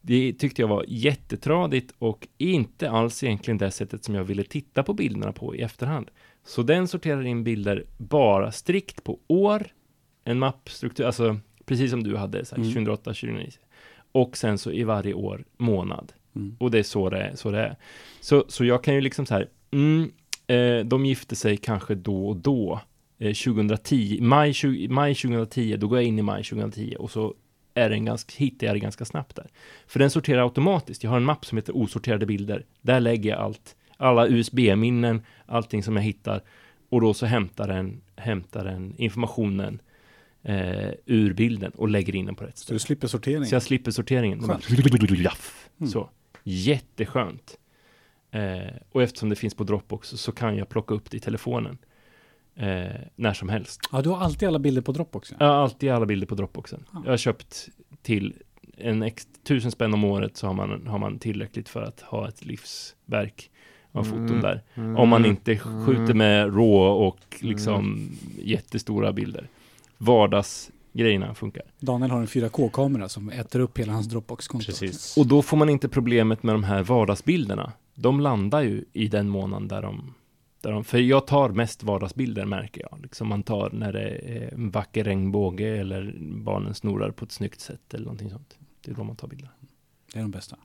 Det 0.00 0.32
tyckte 0.32 0.62
jag 0.62 0.68
var 0.68 0.84
jättetradigt 0.88 1.94
och 1.98 2.28
inte 2.38 2.90
alls 2.90 3.24
egentligen 3.24 3.58
det 3.58 3.70
sättet 3.70 4.04
som 4.04 4.14
jag 4.14 4.24
ville 4.24 4.44
titta 4.44 4.82
på 4.82 4.92
bilderna 4.94 5.32
på 5.32 5.56
i 5.56 5.60
efterhand. 5.60 6.10
Så 6.46 6.62
den 6.62 6.88
sorterar 6.88 7.26
in 7.26 7.44
bilder 7.44 7.84
bara 7.98 8.52
strikt 8.52 9.04
på 9.04 9.18
år, 9.26 9.66
en 10.24 10.38
mappstruktur, 10.38 11.04
alltså 11.04 11.36
precis 11.66 11.90
som 11.90 12.02
du 12.04 12.16
hade, 12.16 12.44
så 12.44 12.54
här, 12.54 12.62
Mm. 12.62 12.72
2008, 12.74 13.02
2009. 13.04 13.50
Och 14.12 14.36
sen 14.36 14.58
så 14.58 14.72
i 14.72 14.84
varje 14.84 15.14
år, 15.14 15.44
månad. 15.56 16.12
Mm. 16.38 16.56
Och 16.60 16.70
det 16.70 16.78
är 16.78 16.82
så 16.82 17.10
det 17.10 17.18
är. 17.18 17.36
Så, 17.36 17.50
det 17.50 17.58
är. 17.60 17.76
så, 18.20 18.44
så 18.48 18.64
jag 18.64 18.84
kan 18.84 18.94
ju 18.94 19.00
liksom 19.00 19.26
så 19.26 19.34
här, 19.34 19.48
mm, 19.70 20.12
eh, 20.46 20.86
de 20.86 21.06
gifte 21.06 21.36
sig 21.36 21.56
kanske 21.56 21.94
då 21.94 22.28
och 22.28 22.36
då. 22.36 22.80
Eh, 23.18 23.34
2010, 23.34 24.18
maj, 24.20 24.52
20, 24.54 24.88
maj 24.88 25.14
2010, 25.14 25.76
då 25.76 25.88
går 25.88 25.98
jag 25.98 26.04
in 26.04 26.18
i 26.18 26.22
maj 26.22 26.44
2010 26.44 26.96
och 26.98 27.10
så 27.10 27.34
är 27.74 27.90
den 27.90 28.04
ganska, 28.04 28.32
hittar 28.36 28.66
jag 28.66 28.76
det 28.76 28.80
ganska 28.80 29.04
snabbt 29.04 29.36
där. 29.36 29.46
För 29.86 29.98
den 29.98 30.10
sorterar 30.10 30.42
automatiskt. 30.42 31.04
Jag 31.04 31.10
har 31.10 31.16
en 31.16 31.24
mapp 31.24 31.46
som 31.46 31.58
heter 31.58 31.76
osorterade 31.76 32.26
bilder. 32.26 32.64
Där 32.82 33.00
lägger 33.00 33.30
jag 33.30 33.38
allt, 33.38 33.76
alla 33.96 34.28
USB-minnen, 34.28 35.22
allting 35.46 35.82
som 35.82 35.96
jag 35.96 36.02
hittar. 36.02 36.42
Och 36.88 37.00
då 37.00 37.14
så 37.14 37.26
hämtar 37.26 37.68
den, 37.68 38.00
hämtar 38.16 38.64
den 38.64 38.94
informationen 38.96 39.80
eh, 40.42 40.90
ur 41.06 41.32
bilden 41.32 41.72
och 41.72 41.88
lägger 41.88 42.14
in 42.14 42.26
den 42.26 42.34
på 42.34 42.44
rätt 42.44 42.58
Så 42.58 42.62
ställe. 42.64 42.74
du 42.74 42.78
slipper 42.78 43.08
sorteringen. 43.08 43.46
Så 43.46 43.54
jag 43.54 43.62
slipper 43.62 43.90
sorteringen. 43.90 44.38
Mm. 45.80 45.90
Så. 45.90 46.10
Jätteskönt. 46.48 47.58
Eh, 48.30 48.74
och 48.92 49.02
eftersom 49.02 49.28
det 49.28 49.36
finns 49.36 49.54
på 49.54 49.64
Dropbox 49.64 50.08
så 50.08 50.32
kan 50.32 50.56
jag 50.56 50.68
plocka 50.68 50.94
upp 50.94 51.10
det 51.10 51.16
i 51.16 51.20
telefonen. 51.20 51.78
Eh, 52.54 52.86
när 53.16 53.32
som 53.32 53.48
helst. 53.48 53.80
Ja, 53.92 54.02
du 54.02 54.08
har 54.08 54.18
alltid 54.18 54.48
alla 54.48 54.58
bilder 54.58 54.82
på 54.82 54.92
Dropbox. 54.92 55.32
Ja. 55.40 55.46
Alltid 55.46 55.90
alla 55.90 56.06
bilder 56.06 56.26
på 56.26 56.34
Dropboxen. 56.34 56.84
Ja. 56.92 57.02
Jag 57.04 57.12
har 57.12 57.16
köpt 57.16 57.68
till 58.02 58.34
en 58.76 59.02
ex, 59.02 59.28
tusen 59.42 59.70
spänn 59.70 59.94
om 59.94 60.04
året 60.04 60.36
så 60.36 60.46
har 60.46 60.54
man, 60.54 60.86
har 60.86 60.98
man 60.98 61.18
tillräckligt 61.18 61.68
för 61.68 61.82
att 61.82 62.00
ha 62.00 62.28
ett 62.28 62.44
livsverk 62.44 63.50
av 63.92 64.04
foton 64.04 64.28
Mm. 64.28 64.40
där. 64.40 64.62
Om 64.96 65.08
man 65.08 65.24
inte 65.26 65.58
skjuter 65.58 66.14
med 66.14 66.46
RAW 66.56 67.06
och 67.06 67.18
liksom 67.40 68.10
jättestora 68.38 69.12
bilder. 69.12 69.48
Vardagsgrejerna 70.92 71.34
funkar. 71.34 71.62
Daniel 71.80 72.10
har 72.10 72.20
en 72.20 72.26
4K-kamera 72.26 73.08
som 73.08 73.30
äter 73.30 73.60
upp 73.60 73.78
hela 73.78 73.92
hans 73.92 74.06
Dropbox-konto. 74.06 74.66
Precis. 74.66 75.16
Och 75.16 75.26
då 75.26 75.42
får 75.42 75.56
man 75.56 75.68
inte 75.68 75.88
problemet 75.88 76.42
med 76.42 76.54
de 76.54 76.64
här 76.64 76.82
vardagsbilderna. 76.82 77.72
De 77.94 78.20
landar 78.20 78.62
ju 78.62 78.84
i 78.92 79.08
den 79.08 79.28
månaden 79.28 79.68
där 79.68 79.82
de, 79.82 80.14
där 80.60 80.72
de 80.72 80.84
för 80.84 80.98
jag 80.98 81.26
tar 81.26 81.48
mest 81.48 81.82
vardagsbilder 81.82 82.44
märker 82.44 82.82
jag. 82.90 83.00
Liksom 83.02 83.28
man 83.28 83.42
tar 83.42 83.70
när 83.70 83.92
det 83.92 84.08
är 84.08 84.54
en 84.54 84.70
vacker 84.70 85.04
regnbåge 85.04 85.78
eller 85.78 86.14
barnen 86.20 86.74
snorar 86.74 87.10
på 87.10 87.24
ett 87.24 87.32
snyggt 87.32 87.60
sätt 87.60 87.94
eller 87.94 88.04
någonting 88.04 88.30
sånt. 88.30 88.58
Det 88.84 88.90
är 88.90 88.94
då 88.94 89.04
man 89.04 89.16
tar 89.16 89.28
bilder. 89.28 89.50
Det 90.12 90.18
är 90.18 90.22
de 90.22 90.30
bästa. 90.30 90.56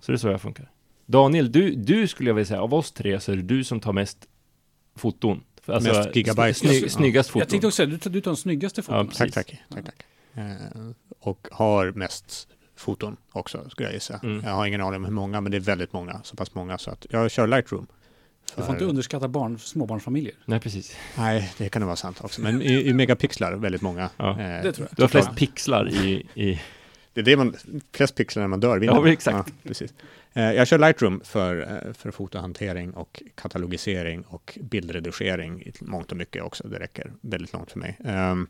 Så 0.00 0.12
det 0.12 0.16
är 0.16 0.18
så 0.18 0.28
jag 0.28 0.40
funkar. 0.40 0.70
Daniel, 1.06 1.52
du, 1.52 1.74
du 1.74 2.08
skulle 2.08 2.30
jag 2.30 2.34
vilja 2.34 2.46
säga, 2.46 2.62
av 2.62 2.74
oss 2.74 2.92
tre 2.92 3.20
så 3.20 3.32
är 3.32 3.36
det 3.36 3.42
du 3.42 3.64
som 3.64 3.80
tar 3.80 3.92
mest 3.92 4.28
foton. 4.94 5.42
Alltså, 5.70 5.92
Mest 5.92 6.16
gigabyte. 6.16 6.54
Sny, 6.54 6.88
snyggast 6.88 7.30
foton. 7.30 7.40
Jag 7.40 7.48
tänkte 7.48 7.66
också 7.66 7.76
säga, 7.76 7.86
du, 7.86 7.98
tar- 7.98 8.10
du 8.10 8.20
tar 8.20 8.30
de 8.30 8.36
snyggaste 8.36 8.82
fotona. 8.82 8.98
Ja, 8.98 9.04
precis. 9.04 9.34
Tack, 9.34 9.46
tack. 9.46 9.56
tack, 9.74 9.84
tack. 9.84 10.04
Eh, 10.34 10.90
och 11.20 11.48
har 11.50 11.92
mest 11.92 12.48
foton 12.76 13.16
också, 13.32 13.70
skulle 13.70 13.88
jag 13.88 13.94
gissa. 13.94 14.20
Mm. 14.22 14.42
Jag 14.44 14.50
har 14.52 14.66
ingen 14.66 14.80
aning 14.80 14.96
om 14.96 15.04
hur 15.04 15.12
många, 15.12 15.40
men 15.40 15.50
det 15.52 15.58
är 15.58 15.60
väldigt 15.60 15.92
många. 15.92 16.20
Så 16.24 16.36
pass 16.36 16.54
många 16.54 16.78
så 16.78 16.90
att 16.90 17.06
jag 17.10 17.30
kör 17.30 17.46
Lightroom. 17.46 17.86
Du 18.56 18.62
får 18.62 18.74
inte 18.74 18.84
underskatta 18.84 19.28
barn, 19.28 19.58
småbarnsfamiljer. 19.58 20.34
Nej, 20.44 20.60
precis. 20.60 20.96
Nej, 21.18 21.52
det 21.58 21.68
kan 21.68 21.80
nog 21.80 21.86
vara 21.86 21.96
sant 21.96 22.20
också. 22.20 22.40
Men 22.40 22.62
i, 22.62 22.72
i 22.88 22.94
megapixlar, 22.94 23.52
väldigt 23.52 23.82
många. 23.82 24.10
Ja. 24.16 24.30
Eh, 24.30 24.62
Det 24.62 24.72
tror 24.72 24.88
jag. 24.90 24.96
Du 24.96 25.02
har 25.02 25.08
flest 25.08 25.36
pixlar 25.36 25.88
i, 26.04 26.26
i 26.34 26.60
Det 27.12 27.20
är 27.20 27.24
det 27.24 27.36
man, 27.36 27.54
flest 27.92 28.14
pixlar 28.14 28.42
när 28.42 28.48
man 28.48 28.60
dör 28.60 28.78
vinner. 28.78 28.94
Ja, 28.94 29.08
exakt. 29.08 29.54
precis. 29.62 29.94
Eh, 30.32 30.52
jag 30.52 30.68
kör 30.68 30.78
Lightroom 30.78 31.20
för, 31.24 31.60
eh, 31.60 31.92
för 31.92 32.10
fotohantering 32.10 32.92
och 32.92 33.22
katalogisering 33.34 34.22
och 34.22 34.58
bildredigering 34.62 35.62
i 35.62 35.72
mångt 35.80 36.10
och 36.10 36.16
mycket 36.16 36.42
också. 36.42 36.68
Det 36.68 36.78
räcker 36.78 37.12
väldigt 37.20 37.52
långt 37.52 37.70
för 37.72 37.78
mig. 37.78 37.98
Ehm, 38.04 38.46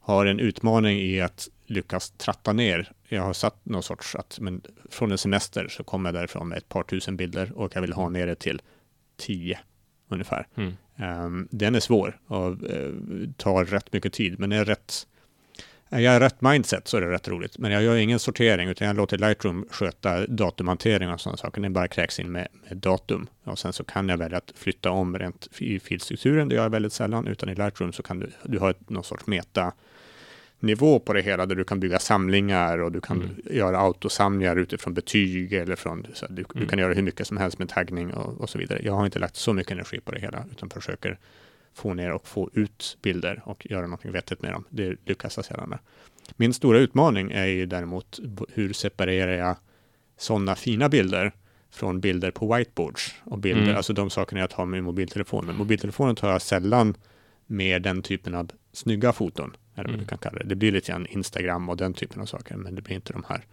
har 0.00 0.26
en 0.26 0.40
utmaning 0.40 0.98
i 1.00 1.20
att 1.20 1.48
lyckas 1.66 2.10
tratta 2.10 2.52
ner. 2.52 2.92
Jag 3.08 3.22
har 3.22 3.32
satt 3.32 3.66
någon 3.66 3.82
sorts 3.82 4.14
att 4.14 4.38
men 4.40 4.62
från 4.90 5.12
en 5.12 5.18
semester 5.18 5.68
så 5.68 5.84
kommer 5.84 6.08
jag 6.08 6.14
därifrån 6.14 6.48
med 6.48 6.58
ett 6.58 6.68
par 6.68 6.82
tusen 6.82 7.16
bilder 7.16 7.52
och 7.54 7.76
jag 7.76 7.80
vill 7.80 7.92
ha 7.92 8.08
ner 8.08 8.26
det 8.26 8.34
till 8.34 8.62
tio 9.16 9.58
ungefär. 10.08 10.46
Mm. 10.54 10.72
Um, 11.24 11.48
den 11.50 11.74
är 11.74 11.80
svår 11.80 12.20
och 12.26 12.50
uh, 12.50 12.92
tar 13.36 13.64
rätt 13.64 13.92
mycket 13.92 14.12
tid, 14.12 14.38
men 14.38 14.52
är 14.52 14.64
rätt 14.64 15.06
jag 15.90 16.16
i 16.16 16.18
rätt 16.18 16.40
mindset 16.40 16.88
så 16.88 16.96
är 16.96 17.00
det 17.00 17.10
rätt 17.10 17.28
roligt. 17.28 17.58
Men 17.58 17.72
jag 17.72 17.82
gör 17.82 17.96
ingen 17.96 18.18
sortering, 18.18 18.68
utan 18.68 18.86
jag 18.86 18.96
låter 18.96 19.18
Lightroom 19.18 19.66
sköta 19.70 20.26
datumhantering 20.26 21.10
och 21.10 21.20
sådana 21.20 21.36
saker. 21.36 21.60
Den 21.60 21.72
bara 21.72 21.88
kräks 21.88 22.20
in 22.20 22.32
med, 22.32 22.48
med, 22.68 22.76
datum. 22.76 23.26
Och 23.44 23.58
sen 23.58 23.72
så 23.72 23.84
kan 23.84 24.08
jag 24.08 24.16
välja 24.16 24.38
att 24.38 24.52
flytta 24.56 24.90
om 24.90 25.18
rent 25.18 25.48
i 25.58 25.80
filstrukturen. 25.80 26.48
Det 26.48 26.54
gör 26.54 26.62
jag 26.62 26.70
väldigt 26.70 26.92
sällan, 26.92 27.26
utan 27.26 27.48
i 27.48 27.54
Lightroom 27.54 27.92
så 27.92 28.02
kan 28.02 28.18
du, 28.20 28.30
du 28.42 28.58
ha 28.58 28.70
ett, 28.70 28.90
någon 28.90 29.04
sorts 29.04 29.26
meta 29.26 29.72
nivå 30.60 30.98
på 30.98 31.12
det 31.12 31.22
hela 31.22 31.46
där 31.46 31.54
du 31.54 31.64
kan 31.64 31.80
bygga 31.80 31.98
samlingar 31.98 32.78
och 32.78 32.92
du 32.92 33.00
kan 33.00 33.16
mm. 33.16 33.36
göra 33.50 33.78
autosamlingar 33.78 34.56
utifrån 34.56 34.94
betyg 34.94 35.52
eller 35.52 35.76
från 35.76 36.06
så 36.14 36.26
du, 36.26 36.32
mm. 36.32 36.46
du, 36.54 36.66
kan 36.66 36.78
göra 36.78 36.94
hur 36.94 37.02
mycket 37.02 37.26
som 37.26 37.36
helst 37.36 37.58
med 37.58 37.68
taggning 37.68 38.14
och, 38.14 38.40
och, 38.40 38.50
så 38.50 38.58
vidare. 38.58 38.80
Jag 38.82 38.92
har 38.92 39.04
inte 39.04 39.18
lagt 39.18 39.36
så 39.36 39.52
mycket 39.52 39.72
energi 39.72 40.00
på 40.00 40.12
det 40.12 40.20
hela 40.20 40.44
utan 40.50 40.70
försöker 40.70 41.18
få 41.74 41.94
ner 41.94 42.12
och 42.12 42.26
få 42.26 42.50
ut 42.52 42.98
bilder 43.02 43.42
och 43.44 43.66
göra 43.70 43.86
något 43.86 44.04
vettigt 44.04 44.42
med 44.42 44.52
dem. 44.52 44.64
Det 44.70 44.96
lyckas 45.04 45.36
jag 45.36 45.44
sällan 45.44 45.68
med. 45.68 45.78
Min 46.36 46.54
stora 46.54 46.78
utmaning 46.78 47.30
är 47.30 47.46
ju 47.46 47.66
däremot 47.66 48.20
hur 48.48 48.72
separerar 48.72 49.32
jag 49.32 49.56
sådana 50.16 50.54
fina 50.56 50.88
bilder 50.88 51.32
från 51.70 52.00
bilder 52.00 52.30
på 52.30 52.54
whiteboards 52.54 53.14
och 53.24 53.38
bilder, 53.38 53.62
mm. 53.62 53.76
alltså 53.76 53.92
de 53.92 54.10
sakerna 54.10 54.40
jag 54.40 54.50
tar 54.50 54.66
med 54.66 54.84
mobiltelefonen. 54.84 55.56
Mobiltelefonen 55.56 56.16
tar 56.16 56.32
jag 56.32 56.42
sällan 56.42 56.94
med 57.46 57.82
den 57.82 58.02
typen 58.02 58.34
av 58.34 58.50
snygga 58.72 59.12
foton, 59.12 59.56
eller 59.74 59.84
vad 59.84 59.94
mm. 59.94 60.00
du 60.00 60.06
kan 60.06 60.18
kalla 60.18 60.38
det. 60.38 60.44
Det 60.44 60.54
blir 60.54 60.72
lite 60.72 60.92
grann 60.92 61.06
Instagram 61.06 61.68
och 61.68 61.76
den 61.76 61.94
typen 61.94 62.20
av 62.20 62.26
saker, 62.26 62.56
men 62.56 62.74
det 62.74 62.82
blir 62.82 62.94
inte 62.94 63.12
de 63.12 63.24
här 63.28 63.44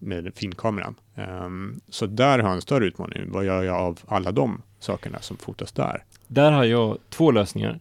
med 0.00 0.34
finkameran. 0.34 0.94
Um, 1.14 1.24
ehm, 1.24 1.80
så 1.88 2.06
där 2.06 2.38
har 2.38 2.48
jag 2.48 2.54
en 2.54 2.62
större 2.62 2.86
utmaning. 2.86 3.30
Vad 3.30 3.44
gör 3.44 3.62
jag 3.62 3.76
av 3.76 3.98
alla 4.06 4.32
de 4.32 4.62
sakerna 4.78 5.20
som 5.20 5.36
fotas 5.36 5.72
där? 5.72 6.04
Där 6.26 6.52
har 6.52 6.64
jag 6.64 6.98
två 7.08 7.30
lösningar. 7.30 7.80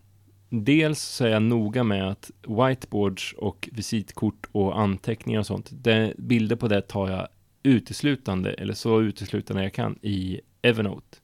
Dels 0.50 1.02
så 1.02 1.26
är 1.26 1.30
jag 1.30 1.42
noga 1.42 1.84
med 1.84 2.10
att 2.10 2.32
whiteboards 2.48 3.34
och 3.38 3.70
visitkort 3.72 4.48
och 4.52 4.80
anteckningar 4.80 5.40
och 5.40 5.46
sånt, 5.46 5.70
det, 5.72 6.14
bilder 6.18 6.56
på 6.56 6.68
det 6.68 6.82
tar 6.82 7.10
jag 7.10 7.28
uteslutande, 7.64 8.54
eller 8.54 8.74
så 8.74 9.02
uteslutande 9.02 9.64
jag 9.64 9.74
kan, 9.74 10.00
i 10.02 10.42
Evernote. 10.62 11.18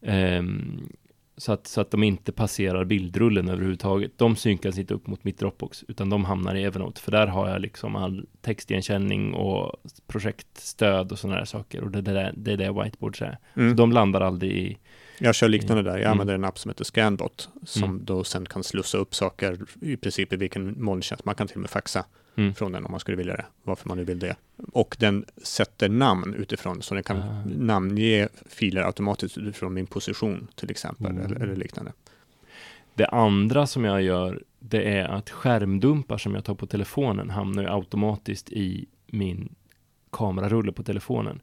Um, 0.00 0.92
så 1.40 1.52
att, 1.52 1.66
så 1.66 1.80
att 1.80 1.90
de 1.90 2.02
inte 2.02 2.32
passerar 2.32 2.84
bildrullen 2.84 3.48
överhuvudtaget. 3.48 4.12
De 4.16 4.36
synkas 4.36 4.78
inte 4.78 4.94
upp 4.94 5.06
mot 5.06 5.24
mitt 5.24 5.38
Dropbox, 5.38 5.84
utan 5.88 6.10
de 6.10 6.24
hamnar 6.24 6.54
i 6.54 6.64
Evernote, 6.64 7.00
för 7.00 7.12
där 7.12 7.26
har 7.26 7.48
jag 7.48 7.60
liksom 7.60 7.96
all 7.96 8.26
textigenkänning 8.40 9.34
och 9.34 9.76
projektstöd 10.06 11.12
och 11.12 11.18
sådana 11.18 11.38
där 11.38 11.44
saker. 11.44 11.84
Och 11.84 11.90
det, 11.90 12.00
det, 12.00 12.12
där, 12.12 12.32
det 12.36 12.52
är 12.52 12.56
det 12.56 12.82
whiteboards 12.82 13.22
är. 13.22 13.38
Mm. 13.54 13.70
Så 13.70 13.76
de 13.76 13.92
landar 13.92 14.20
aldrig 14.20 14.52
i... 14.52 14.78
Jag 15.18 15.34
kör 15.34 15.48
liknande 15.48 15.82
där. 15.82 15.90
Jag 15.90 16.00
mm. 16.00 16.12
använder 16.12 16.34
en 16.34 16.44
app 16.44 16.58
som 16.58 16.68
heter 16.68 16.84
Scanbot, 16.84 17.48
som 17.62 17.84
mm. 17.84 18.04
då 18.04 18.24
sen 18.24 18.46
kan 18.46 18.64
slussa 18.64 18.98
upp 18.98 19.14
saker 19.14 19.58
i 19.80 19.96
princip 19.96 20.32
i 20.32 20.36
vilken 20.36 20.84
molntjänst. 20.84 21.24
Man 21.24 21.34
kan 21.34 21.46
till 21.46 21.56
och 21.56 21.60
med 21.60 21.70
faxa 21.70 22.04
mm. 22.36 22.54
från 22.54 22.72
den 22.72 22.84
om 22.84 22.90
man 22.90 23.00
skulle 23.00 23.16
vilja 23.16 23.36
det, 23.36 23.46
varför 23.62 23.88
man 23.88 23.98
nu 23.98 24.04
vill 24.04 24.18
det. 24.18 24.36
Och 24.72 24.96
den 24.98 25.24
sätter 25.42 25.88
namn 25.88 26.34
utifrån, 26.34 26.82
så 26.82 26.94
den 26.94 27.02
kan 27.02 27.16
ah. 27.16 27.44
namnge 27.44 28.28
filer 28.46 28.82
automatiskt 28.82 29.38
utifrån 29.38 29.74
min 29.74 29.86
position 29.86 30.48
till 30.54 30.70
exempel, 30.70 31.06
mm. 31.06 31.24
eller, 31.24 31.36
eller, 31.36 31.56
liknande. 31.56 31.92
Det 32.94 33.06
andra 33.06 33.66
som 33.66 33.84
jag 33.84 34.02
gör, 34.02 34.42
det 34.58 34.98
är 34.98 35.08
att 35.08 35.30
skärmdumpar 35.30 36.18
som 36.18 36.34
jag 36.34 36.44
tar 36.44 36.54
på 36.54 36.66
telefonen 36.66 37.30
hamnar 37.30 37.64
automatiskt 37.64 38.52
i 38.52 38.86
min 39.06 39.54
kamerarulle 40.10 40.72
på 40.72 40.82
telefonen. 40.82 41.40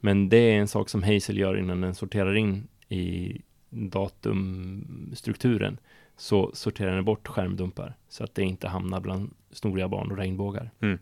Men 0.00 0.28
det 0.28 0.36
är 0.36 0.60
en 0.60 0.68
sak 0.68 0.88
som 0.88 1.02
Hazel 1.02 1.38
gör 1.38 1.58
innan 1.58 1.80
den 1.80 1.94
sorterar 1.94 2.36
in 2.36 2.68
i 2.88 3.36
datumstrukturen 3.70 5.78
så 6.16 6.50
sorterar 6.54 6.94
den 6.94 7.04
bort 7.04 7.28
skärmdumpar 7.28 7.94
så 8.08 8.24
att 8.24 8.34
det 8.34 8.42
inte 8.42 8.68
hamnar 8.68 9.00
bland 9.00 9.30
snoriga 9.50 9.88
barn 9.88 10.10
och 10.10 10.16
regnbågar. 10.16 10.70
Mm. 10.80 10.98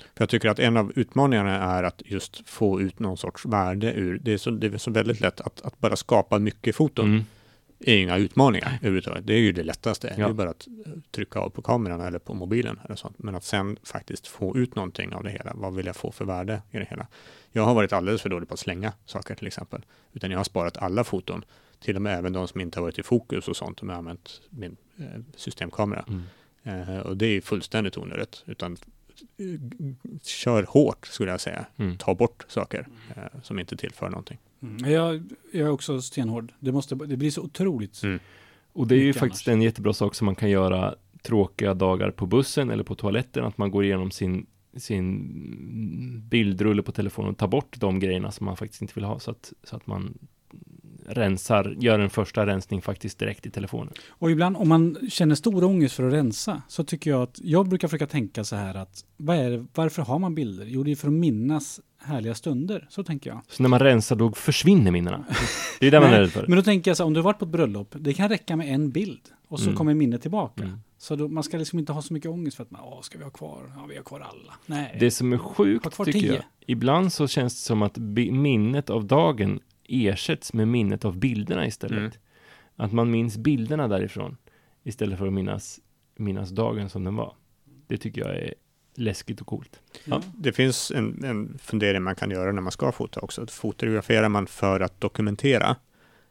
För 0.00 0.22
jag 0.22 0.28
tycker 0.28 0.48
att 0.48 0.58
en 0.58 0.76
av 0.76 0.92
utmaningarna 0.96 1.56
är 1.56 1.82
att 1.82 2.02
just 2.04 2.48
få 2.48 2.80
ut 2.80 2.98
någon 2.98 3.16
sorts 3.16 3.46
värde 3.46 3.92
ur, 3.92 4.18
det 4.18 4.32
är 4.32 4.38
så, 4.38 4.50
det 4.50 4.66
är 4.66 4.78
så 4.78 4.90
väldigt 4.90 5.20
lätt 5.20 5.40
att, 5.40 5.60
att 5.62 5.78
bara 5.78 5.96
skapa 5.96 6.38
mycket 6.38 6.76
foton. 6.76 7.06
Mm. 7.06 7.24
är 7.80 7.96
inga 7.96 8.16
utmaningar 8.16 8.78
överhuvudtaget. 8.80 9.26
Det 9.26 9.34
är 9.34 9.38
ju 9.38 9.52
det 9.52 9.62
lättaste. 9.62 10.14
Ja. 10.18 10.24
Det 10.24 10.30
är 10.30 10.34
bara 10.34 10.50
att 10.50 10.68
trycka 11.10 11.38
av 11.38 11.50
på 11.50 11.62
kameran 11.62 12.00
eller 12.00 12.18
på 12.18 12.34
mobilen 12.34 12.80
eller 12.84 12.96
sånt. 12.96 13.18
Men 13.18 13.34
att 13.34 13.44
sen 13.44 13.76
faktiskt 13.82 14.26
få 14.26 14.56
ut 14.56 14.74
någonting 14.74 15.14
av 15.14 15.24
det 15.24 15.30
hela. 15.30 15.52
Vad 15.54 15.74
vill 15.74 15.86
jag 15.86 15.96
få 15.96 16.12
för 16.12 16.24
värde 16.24 16.62
i 16.70 16.78
det 16.78 16.86
hela? 16.90 17.06
Jag 17.52 17.62
har 17.62 17.74
varit 17.74 17.92
alldeles 17.92 18.22
för 18.22 18.28
dålig 18.28 18.48
på 18.48 18.54
att 18.54 18.60
slänga 18.60 18.92
saker 19.04 19.34
till 19.34 19.46
exempel. 19.46 19.84
Utan 20.12 20.30
jag 20.30 20.38
har 20.38 20.44
sparat 20.44 20.76
alla 20.76 21.04
foton 21.04 21.44
till 21.80 21.96
och 21.96 22.02
med 22.02 22.18
även 22.18 22.32
de 22.32 22.48
som 22.48 22.60
inte 22.60 22.78
har 22.78 22.82
varit 22.82 22.98
i 22.98 23.02
fokus 23.02 23.48
och 23.48 23.56
sånt, 23.56 23.82
om 23.82 23.88
jag 23.88 23.94
har 23.94 23.98
använt 23.98 24.40
min 24.50 24.76
eh, 24.98 25.04
systemkamera. 25.36 26.04
Mm. 26.08 26.22
Eh, 26.62 26.98
och 26.98 27.16
det 27.16 27.26
är 27.26 27.40
fullständigt 27.40 27.98
onödigt, 27.98 28.42
utan 28.46 28.72
eh, 28.72 28.78
kör 30.22 30.62
hårt 30.62 31.06
skulle 31.06 31.30
jag 31.30 31.40
säga. 31.40 31.66
Mm. 31.76 31.96
Ta 31.96 32.14
bort 32.14 32.44
saker 32.48 32.88
eh, 33.16 33.40
som 33.42 33.58
inte 33.58 33.76
tillför 33.76 34.08
någonting. 34.08 34.38
Mm. 34.62 34.92
Jag, 34.92 35.22
jag, 35.52 35.66
är 35.66 35.70
också 35.70 36.00
stenhård. 36.02 36.52
Det, 36.60 36.72
måste, 36.72 36.94
det 36.94 37.16
blir 37.16 37.30
så 37.30 37.42
otroligt. 37.42 38.02
Mm. 38.02 38.18
Och 38.72 38.86
det 38.86 38.94
är 38.94 39.02
ju 39.02 39.12
faktiskt 39.12 39.48
annars. 39.48 39.56
en 39.56 39.62
jättebra 39.62 39.92
sak 39.92 40.14
som 40.14 40.24
man 40.24 40.34
kan 40.34 40.50
göra 40.50 40.94
tråkiga 41.22 41.74
dagar 41.74 42.10
på 42.10 42.26
bussen 42.26 42.70
eller 42.70 42.84
på 42.84 42.94
toaletten, 42.94 43.44
att 43.44 43.58
man 43.58 43.70
går 43.70 43.84
igenom 43.84 44.10
sin 44.10 44.46
sin 44.76 46.22
bildrulle 46.28 46.82
på 46.82 46.92
telefonen 46.92 47.30
och 47.30 47.38
tar 47.38 47.48
bort 47.48 47.76
de 47.80 48.00
grejerna 48.00 48.30
som 48.30 48.46
man 48.46 48.56
faktiskt 48.56 48.82
inte 48.82 48.94
vill 48.94 49.04
ha 49.04 49.18
så 49.18 49.30
att, 49.30 49.52
så 49.64 49.76
att 49.76 49.86
man 49.86 50.18
rensar, 51.14 51.76
gör 51.78 51.98
en 51.98 52.10
första 52.10 52.46
rensning 52.46 52.82
faktiskt 52.82 53.18
direkt 53.18 53.46
i 53.46 53.50
telefonen. 53.50 53.92
Och 54.08 54.30
ibland 54.30 54.56
om 54.56 54.68
man 54.68 54.96
känner 55.08 55.34
stor 55.34 55.64
ångest 55.64 55.94
för 55.94 56.06
att 56.06 56.12
rensa 56.12 56.62
så 56.68 56.84
tycker 56.84 57.10
jag 57.10 57.22
att 57.22 57.38
jag 57.42 57.68
brukar 57.68 57.88
försöka 57.88 58.06
tänka 58.06 58.44
så 58.44 58.56
här 58.56 58.74
att 58.74 59.04
vad 59.16 59.36
är 59.36 59.66
varför 59.74 60.02
har 60.02 60.18
man 60.18 60.34
bilder? 60.34 60.66
Jo, 60.68 60.82
det 60.82 60.90
är 60.90 60.96
för 60.96 61.08
att 61.08 61.12
minnas 61.12 61.80
härliga 62.02 62.34
stunder. 62.34 62.86
Så 62.90 63.04
tänker 63.04 63.30
jag. 63.30 63.40
Så 63.48 63.62
när 63.62 63.70
man 63.70 63.78
rensar 63.78 64.16
då 64.16 64.32
försvinner 64.32 64.90
minnena? 64.90 65.24
Det 65.80 65.86
är 65.86 65.90
det 65.90 66.00
man 66.00 66.12
är 66.12 66.20
rädd 66.20 66.30
för. 66.30 66.46
Men 66.46 66.56
då 66.56 66.62
tänker 66.62 66.90
jag 66.90 66.96
så 66.96 67.02
här, 67.02 67.06
om 67.06 67.14
du 67.14 67.20
har 67.20 67.24
varit 67.24 67.38
på 67.38 67.44
ett 67.44 67.50
bröllop, 67.50 67.94
det 67.98 68.14
kan 68.14 68.28
räcka 68.28 68.56
med 68.56 68.74
en 68.74 68.90
bild 68.90 69.20
och 69.48 69.58
så 69.58 69.66
mm. 69.66 69.76
kommer 69.76 69.94
minnet 69.94 70.22
tillbaka. 70.22 70.62
Mm. 70.62 70.80
Så 70.98 71.16
då, 71.16 71.28
man 71.28 71.42
ska 71.42 71.56
liksom 71.56 71.78
inte 71.78 71.92
ha 71.92 72.02
så 72.02 72.14
mycket 72.14 72.30
ångest 72.30 72.56
för 72.56 72.62
att 72.62 72.70
man, 72.70 72.80
åh, 72.84 73.00
ska 73.00 73.18
vi 73.18 73.24
ha 73.24 73.30
kvar? 73.30 73.72
Ja, 73.76 73.86
vi 73.88 73.96
har 73.96 74.02
kvar 74.02 74.20
alla. 74.20 74.54
Nej. 74.66 74.96
Det 75.00 75.10
som 75.10 75.32
är 75.32 75.38
sjukt, 75.38 75.96
tycker 75.96 76.12
tio. 76.12 76.34
jag, 76.34 76.42
ibland 76.66 77.12
så 77.12 77.28
känns 77.28 77.54
det 77.54 77.60
som 77.60 77.82
att 77.82 77.96
minnet 77.96 78.90
av 78.90 79.04
dagen 79.04 79.60
ersätts 79.90 80.52
med 80.52 80.68
minnet 80.68 81.04
av 81.04 81.16
bilderna 81.16 81.66
istället. 81.66 81.98
Mm. 81.98 82.12
Att 82.76 82.92
man 82.92 83.10
minns 83.10 83.36
bilderna 83.36 83.88
därifrån 83.88 84.36
istället 84.82 85.18
för 85.18 85.26
att 85.26 85.32
minnas, 85.32 85.80
minnas 86.16 86.50
dagen 86.50 86.88
som 86.88 87.04
den 87.04 87.16
var. 87.16 87.34
Det 87.86 87.98
tycker 87.98 88.20
jag 88.20 88.36
är 88.36 88.54
läskigt 88.94 89.40
och 89.40 89.46
coolt. 89.46 89.80
Ja. 90.04 90.22
Det 90.36 90.52
finns 90.52 90.90
en, 90.90 91.24
en 91.24 91.58
fundering 91.58 92.02
man 92.02 92.14
kan 92.14 92.30
göra 92.30 92.52
när 92.52 92.62
man 92.62 92.72
ska 92.72 92.92
fota 92.92 93.20
också. 93.20 93.46
Fotograferar 93.46 94.28
man 94.28 94.46
för 94.46 94.80
att 94.80 95.00
dokumentera 95.00 95.76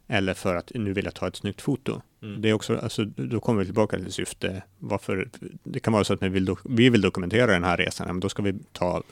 eller 0.07 0.33
för 0.33 0.55
att 0.55 0.71
nu 0.75 0.93
vill 0.93 1.05
jag 1.05 1.15
ta 1.15 1.27
ett 1.27 1.35
snyggt 1.35 1.61
foto. 1.61 2.01
Mm. 2.21 2.41
Det 2.41 2.49
är 2.49 2.53
också, 2.53 2.77
alltså, 2.77 3.05
då 3.05 3.39
kommer 3.39 3.59
vi 3.59 3.65
tillbaka 3.65 3.97
till 3.97 4.11
syfte. 4.11 4.63
Varför, 4.77 5.29
det 5.63 5.79
kan 5.79 5.93
vara 5.93 6.03
så 6.03 6.13
att 6.13 6.23
vi 6.23 6.29
vill, 6.29 6.55
vi 6.63 6.89
vill 6.89 7.01
dokumentera 7.01 7.51
den 7.51 7.63
här 7.63 7.77
resan, 7.77 8.07
men 8.07 8.19
då 8.19 8.29
ska 8.29 8.43
vi 8.43 8.53
ta 8.71 9.03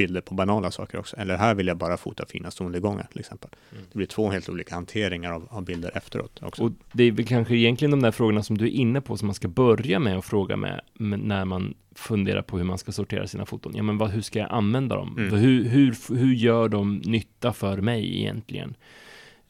bilder 0.00 0.20
på 0.20 0.34
banala 0.34 0.70
saker 0.70 0.98
också. 0.98 1.16
Eller 1.16 1.36
här 1.36 1.54
vill 1.54 1.66
jag 1.66 1.76
bara 1.76 1.96
fota 1.96 2.26
fina 2.26 2.50
solnedgångar 2.50 3.06
till 3.10 3.20
exempel. 3.20 3.50
Mm. 3.72 3.84
Det 3.92 3.96
blir 3.96 4.06
två 4.06 4.30
helt 4.30 4.48
olika 4.48 4.74
hanteringar 4.74 5.32
av, 5.32 5.48
av, 5.50 5.64
bilder 5.64 5.90
efteråt 5.94 6.42
också. 6.42 6.62
Och 6.62 6.72
det 6.92 7.04
är 7.04 7.12
väl 7.12 7.26
kanske 7.26 7.56
egentligen 7.56 7.90
de 7.90 8.02
där 8.02 8.10
frågorna 8.10 8.42
som 8.42 8.58
du 8.58 8.64
är 8.64 8.70
inne 8.70 9.00
på 9.00 9.16
som 9.16 9.26
man 9.26 9.34
ska 9.34 9.48
börja 9.48 9.98
med 9.98 10.18
att 10.18 10.24
fråga 10.24 10.56
med, 10.56 10.80
med 10.94 11.20
när 11.20 11.44
man 11.44 11.74
funderar 11.94 12.42
på 12.42 12.58
hur 12.58 12.64
man 12.64 12.78
ska 12.78 12.92
sortera 12.92 13.26
sina 13.26 13.46
foton. 13.46 13.72
Ja, 13.76 13.82
men 13.82 13.98
vad, 13.98 14.10
hur 14.10 14.22
ska 14.22 14.38
jag 14.38 14.50
använda 14.50 14.96
dem? 14.96 15.16
Mm. 15.18 15.38
Hur, 15.38 15.64
hur, 15.64 16.16
hur 16.16 16.34
gör 16.34 16.68
de 16.68 17.02
nytta 17.04 17.52
för 17.52 17.76
mig 17.80 18.20
egentligen? 18.20 18.74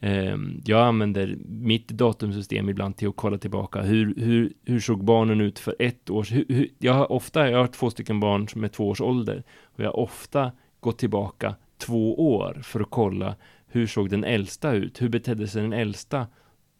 Ehm, 0.03 0.61
jag 0.65 0.87
använder 0.87 1.37
mitt 1.45 1.87
datumsystem 1.87 2.69
ibland 2.69 2.97
till 2.97 3.07
att 3.07 3.15
kolla 3.15 3.37
tillbaka. 3.37 3.81
Hur, 3.81 4.15
hur, 4.17 4.53
hur 4.65 4.79
såg 4.79 5.03
barnen 5.03 5.41
ut 5.41 5.59
för 5.59 5.75
ett 5.79 6.09
år 6.09 6.27
hur, 6.31 6.67
Jag 6.79 6.93
har 6.93 7.11
ofta, 7.11 7.49
jag 7.49 7.59
har 7.59 7.67
två 7.67 7.89
stycken 7.89 8.19
barn 8.19 8.47
som 8.47 8.63
är 8.63 8.67
två 8.67 8.89
års 8.89 9.01
ålder. 9.01 9.43
Och 9.63 9.79
jag 9.79 9.87
har 9.87 9.99
ofta 9.99 10.51
gått 10.79 10.97
tillbaka 10.97 11.55
två 11.77 12.35
år 12.35 12.61
för 12.63 12.79
att 12.79 12.89
kolla 12.89 13.35
hur 13.67 13.87
såg 13.87 14.09
den 14.09 14.23
äldsta 14.23 14.71
ut? 14.71 15.01
Hur 15.01 15.09
betedde 15.09 15.47
sig 15.47 15.61
den 15.61 15.73
äldsta 15.73 16.27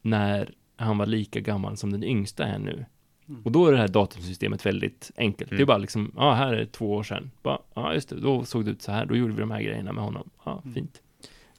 när 0.02 0.54
han 0.76 0.98
var 0.98 1.06
lika 1.06 1.40
gammal 1.40 1.78
som 1.78 1.92
den 1.92 2.04
yngsta 2.04 2.46
är 2.46 2.60
nu? 2.60 2.86
Mm. 3.30 3.42
Och 3.44 3.52
då 3.52 3.68
är 3.68 3.72
det 3.72 3.78
här 3.78 3.88
datumsystemet 3.88 4.66
väldigt 4.66 5.12
enkelt. 5.18 5.52
Mm. 5.52 5.58
Det 5.58 5.62
är 5.62 5.64
mm. 5.64 5.68
bara 5.68 5.78
liksom, 5.78 6.12
ja, 6.16 6.24
ah, 6.24 6.34
här 6.34 6.54
är 6.54 6.58
det 6.58 6.66
två 6.66 6.94
år 6.94 7.04
sedan. 7.04 7.32
Ja, 7.44 7.64
ah, 7.74 7.94
just 7.94 8.10
det, 8.10 8.20
då 8.20 8.46
såg 8.46 8.66
det 8.66 8.72
ut 8.72 8.82
så 8.82 8.92
här. 8.92 9.06
Då 9.06 9.16
gjorde 9.16 9.34
vi 9.34 9.40
de 9.40 9.52
här 9.52 9.62
grejerna 9.62 9.94
med 9.94 10.04
honom. 10.04 10.30
Ja, 10.46 10.52
ah, 10.52 10.62
fint 10.74 11.02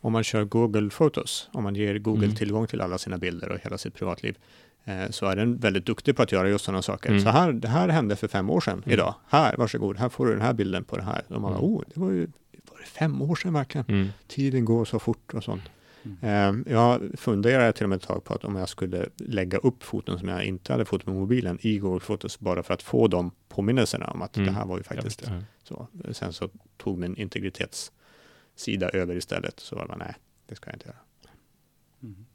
om 0.05 0.13
man 0.13 0.25
kör 0.25 0.45
Google 0.45 0.91
Photos, 0.91 1.49
om 1.53 1.63
man 1.65 1.75
ger 1.75 1.99
Google 1.99 2.25
mm. 2.25 2.37
tillgång 2.37 2.67
till 2.67 2.81
alla 2.81 2.99
sina 2.99 3.19
bilder 3.19 3.49
och 3.53 3.59
hela 3.59 3.79
sitt 3.79 3.95
privatliv, 3.95 4.39
eh, 4.85 5.11
så 5.11 5.27
är 5.27 5.37
den 5.37 5.57
väldigt 5.59 5.87
duktig 5.87 6.17
på 6.17 6.23
att 6.23 6.33
göra 6.33 6.49
just 6.49 6.65
sådana 6.65 6.83
saker. 6.83 7.09
Mm. 7.11 7.23
Så 7.23 7.29
här, 7.31 7.53
det 7.53 7.69
här 7.69 7.89
hände 7.89 8.17
för 8.17 8.29
fem 8.29 8.51
år 8.51 8.61
sedan 8.61 8.79
Mm. 8.79 8.91
idag. 8.91 9.15
Här, 9.29 9.57
varsågod, 9.57 9.97
här 9.99 10.09
får 10.09 10.27
du 10.27 10.33
den 10.33 10.43
här 10.43 10.53
bilden 10.53 10.85
på 10.85 10.97
det 10.97 11.03
här. 11.03 11.23
Och 11.29 11.41
man 11.41 11.43
bara, 11.43 11.55
Mm. 11.59 11.65
oh, 11.71 11.83
det 11.95 12.01
var 12.01 12.11
ju 12.11 12.27
var 12.71 12.79
det 12.79 12.87
fem 12.87 13.23
år 13.23 13.35
sedan 13.37 13.53
verkligen. 13.53 13.85
Mm. 13.89 14.09
Tiden 14.29 14.65
går 14.65 14.85
så 14.85 14.99
fort 14.99 15.35
och 15.35 15.45
sånt. 15.45 15.63
Mm. 16.05 16.65
Eh, 16.67 16.73
jag 16.73 17.01
funderade 17.19 17.73
till 17.73 17.85
och 17.85 17.89
med 17.91 17.97
ett 17.97 18.03
tag 18.03 18.25
på 18.25 18.35
att 18.35 18.45
om 18.45 18.57
jag 18.57 18.69
skulle 18.69 19.09
lägga 19.17 19.59
upp 19.59 19.83
foton 19.83 20.19
som 20.19 20.29
jag 20.29 20.45
inte 20.45 20.73
hade 20.73 20.85
fotat 20.85 21.07
med 21.07 21.17
mobilen 21.17 21.59
i 21.61 21.79
Google 21.79 22.01
Fotos 22.01 22.39
bara 22.41 22.63
för 22.63 22.75
att 22.75 22.83
få 22.83 23.09
de 23.09 23.31
påminnelserna 23.49 24.07
om 24.07 24.23
att 24.23 24.37
Mm. 24.37 24.47
det 24.47 24.53
här 24.53 24.67
var 24.67 24.77
ju 24.79 24.83
faktiskt 24.83 25.21
förstår. 25.21 25.45
så. 25.65 25.87
Sen 26.13 26.33
så 26.33 26.49
tog 26.77 26.99
min 26.99 27.17
integritetssida 28.53 28.89
över 28.89 29.17
istället. 29.17 29.61
Så 29.61 29.77
var 29.77 29.87
bara, 29.87 29.97
nej, 29.97 30.15
det 30.47 30.55
ska 30.55 30.71
jag 30.71 30.77
inte 30.77 30.87
göra. 30.87 30.97
Mm. 32.03 32.27